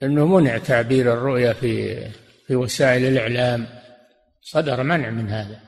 [0.02, 2.04] إنه منع تعبير الرؤيا في
[2.46, 3.66] في وسائل الإعلام.
[4.42, 5.60] صدر منع من هذا.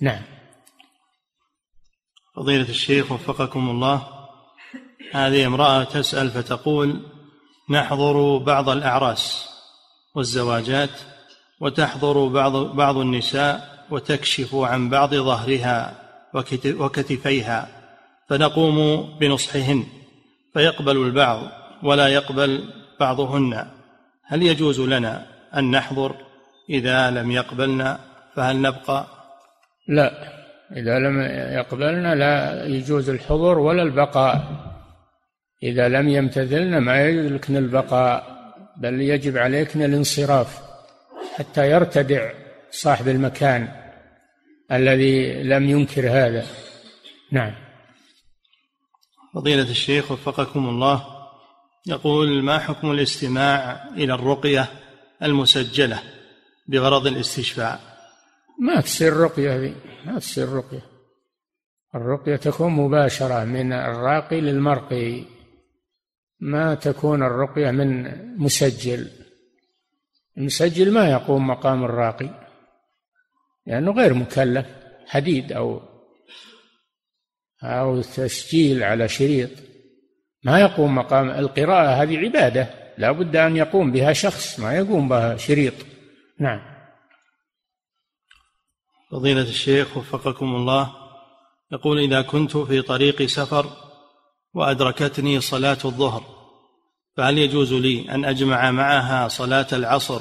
[0.00, 0.22] نعم.
[2.36, 4.08] فضيلة الشيخ وفقكم الله.
[5.12, 7.06] هذه امرأة تسأل فتقول
[7.70, 9.48] نحضر بعض الأعراس
[10.14, 10.90] والزواجات
[11.60, 15.96] وتحضر بعض بعض النساء وتكشف عن بعض ظهرها
[16.64, 17.81] وكتفيها.
[18.32, 19.84] فنقوم بنصحهن
[20.54, 21.40] فيقبل البعض
[21.82, 22.64] ولا يقبل
[23.00, 23.66] بعضهن.
[24.26, 25.26] هل يجوز لنا
[25.56, 26.14] أن نحضر؟
[26.70, 27.98] إذا لم يقبلنا
[28.34, 29.06] فهل نبقى؟
[29.88, 30.12] لا.
[30.76, 31.20] إذا لم
[31.58, 34.44] يقبلنا لا يجوز الحضور ولا البقاء.
[35.62, 38.24] إذا لم يمتثلن ما يجوز لكن البقاء
[38.76, 40.60] بل يجب عليكن الانصراف
[41.34, 42.30] حتى يرتدع
[42.70, 43.68] صاحب المكان
[44.72, 46.46] الذي لم ينكر هذا.
[47.32, 47.61] نعم.
[49.34, 51.06] فضيلة الشيخ وفقكم الله
[51.86, 54.68] يقول ما حكم الاستماع إلى الرقية
[55.22, 56.02] المسجلة
[56.68, 57.80] بغرض الاستشفاء؟
[58.58, 59.74] ما تصير رقية
[60.06, 60.92] ما تصير رقية
[61.94, 65.24] الرقية تكون مباشرة من الراقي للمرقي.
[66.40, 69.10] ما تكون الرقية من مسجل.
[70.38, 72.30] المسجل ما يقوم مقام الراقي
[73.66, 74.66] لأنه غير مكلف
[75.06, 75.91] حديد أو
[77.62, 79.50] أو تسجيل على شريط.
[80.44, 82.70] ما يقوم مقام القراءة هذه عبادة.
[82.98, 85.74] لا بد أن يقوم بها شخص ما يقوم بها شريط.
[86.40, 86.60] نعم.
[89.10, 90.92] فضيلة الشيخ وفقكم الله.
[91.72, 93.66] يقول إذا كنت في طريق سفر
[94.54, 96.22] وأدركتني صلاة الظهر
[97.16, 100.20] فهل يجوز لي أن أجمع معها صلاة العصر؟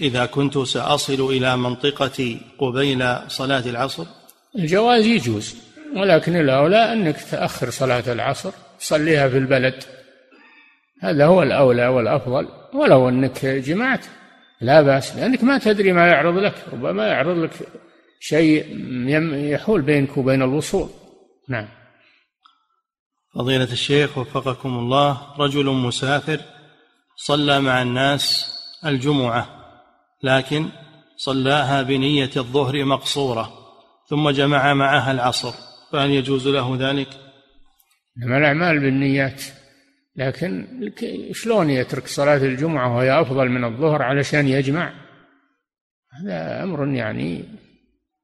[0.00, 4.06] إذا كنت سأصل إلى منطقتي قبيل صلاة العصر؟
[4.58, 5.67] الجواز يجوز.
[5.96, 9.84] ولكن الأولى أنك تأخر صلاة العصر تصليها في البلد.
[11.02, 14.06] هذا هو الأولى والأفضل ولو أنك جمعت.
[14.60, 17.52] لا بأس لأنك ما تدري ما يعرض لك ربما يعرض لك
[18.20, 18.66] شيء
[19.34, 20.88] يحول بينك وبين الوصول.
[21.48, 21.68] نعم.
[23.34, 26.40] فضيلة الشيخ وفقكم الله رجل مسافر
[27.16, 28.54] صلى مع الناس
[28.86, 29.48] الجمعة
[30.22, 30.68] لكن
[31.16, 33.52] صلاها بنية الظهر مقصورة
[34.08, 35.67] ثم جمع معها العصر.
[35.92, 37.08] فهل يجوز له ذلك؟
[38.18, 39.42] إنما الأعمال بالنيات.
[40.16, 40.66] لكن
[41.32, 44.94] شلون يترك صلاة الجمعة وهي أفضل من الظهر علشان يجمع؟
[46.12, 47.44] هذا أمر يعني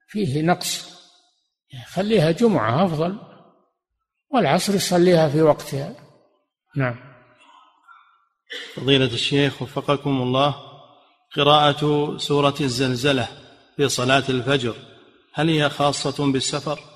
[0.09, 0.95] فيه نقص.
[1.87, 3.19] خليها جمعة أفضل
[4.31, 5.95] والعصر يصليها في وقتها.
[6.77, 6.97] نعم.
[8.75, 10.57] فضيلة الشيخ وفقكم الله
[11.37, 13.29] قراءة سورة الزلزلة
[13.77, 14.75] في صلاة الفجر
[15.35, 16.94] هل هي خاصة بالسفر؟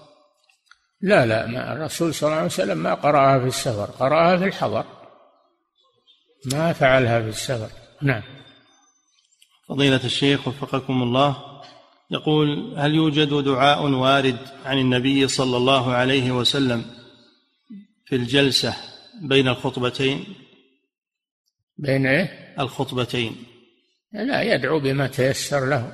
[1.00, 4.84] لا لا ما الرسول صلى الله عليه وسلم ما قرأها في السفر قرأها في الحضر.
[6.52, 7.70] ما فعلها في السفر.
[8.02, 8.22] نعم.
[9.68, 11.36] فضيلة الشيخ وفقكم الله
[12.10, 16.84] يقول هل يوجد دعاء وارد عن النبي صلى الله عليه وسلم
[18.06, 18.76] في الجلسة
[19.22, 20.24] بين الخطبتين؟
[21.78, 23.36] بين إيه؟ الخطبتين.
[24.12, 25.92] لا يدعو بما تيسر له.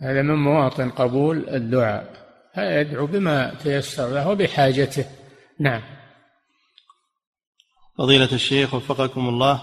[0.00, 2.25] هذا من مواطن قبول الدعاء.
[2.62, 5.04] يدعو بما تيسر له وبحاجته.
[5.60, 5.82] نعم.
[7.98, 9.62] فضيلة الشيخ وفقكم الله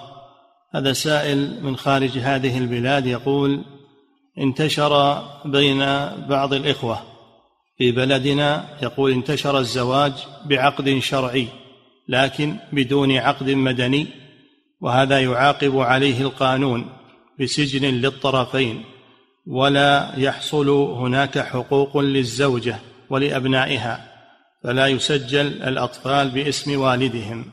[0.75, 3.65] هذا سائل من خارج هذه البلاد يقول
[4.37, 5.79] انتشر بين
[6.27, 6.99] بعض الإخوة
[7.77, 10.13] في بلدنا يقول انتشر الزواج
[10.45, 11.47] بعقد شرعي
[12.07, 14.07] لكن بدون عقد مدني
[14.81, 16.89] وهذا يعاقب عليه القانون
[17.39, 18.83] بسجن للطرفين.
[19.47, 22.75] ولا يحصل هناك حقوق للزوجة
[23.09, 24.13] ولأبنائها
[24.63, 27.45] فلا يسجل الأطفال باسم والدهم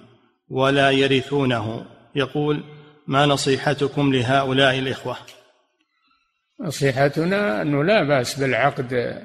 [0.48, 1.86] ولا يرثونه.
[2.14, 2.64] يقول
[3.06, 5.16] ما نصيحتكم لهؤلاء الإخوة؟
[6.60, 9.20] نصيحتنا أنه لا بأس بالعقد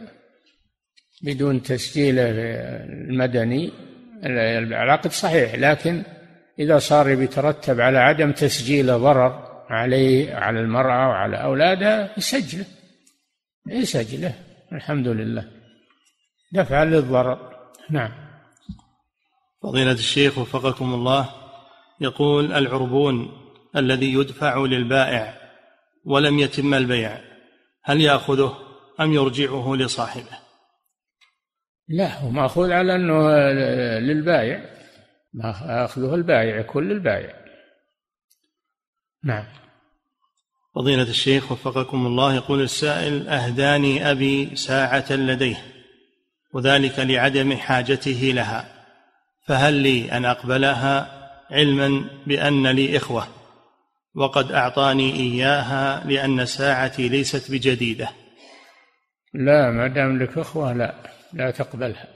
[1.23, 3.71] بدون تسجيله المدني.
[4.23, 6.03] العقد صحيح لكن
[6.59, 12.65] إذا صار بيترتب على عدم تسجيله ضرر عليه على المرأة وعلى أولادها يسجله
[13.67, 14.33] يسجله.
[14.73, 15.51] الحمد لله.
[16.53, 17.55] دفعا للضرر.
[17.89, 18.11] نعم.
[19.63, 21.29] فضيلة الشيخ وفقكم الله
[22.01, 23.31] يقول العربون
[23.75, 25.37] الذي يدفع للبائع
[26.05, 27.17] ولم يتم البيع
[27.83, 28.57] هل يأخذه
[28.99, 30.39] أم يرجعه لصاحبه؟
[31.87, 33.29] لا هو مأخوذ على أنه
[33.99, 34.75] للبائع.
[35.33, 37.44] ما أخذه البائع كل البائع.
[39.26, 39.45] نعم.
[40.76, 45.57] فضيلة الشيخ وفقكم الله يقول السائل أهداني أبي ساعة لديه
[46.53, 48.85] وذلك لعدم حاجته لها
[49.47, 53.27] فهل لي أن أقبلها علما بأن لي إخوة
[54.15, 58.10] وقد أعطاني إياها لأن ساعتي ليست بجديدة؟
[59.34, 60.95] لا ما دام لك إخوة لا
[61.34, 62.07] لا تقبلها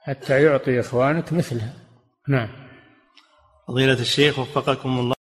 [0.00, 1.72] حتى يعطي إخوانك مثلها.
[2.28, 2.48] نعم.
[3.68, 5.14] فضيلة الشيخ وفقكم الله.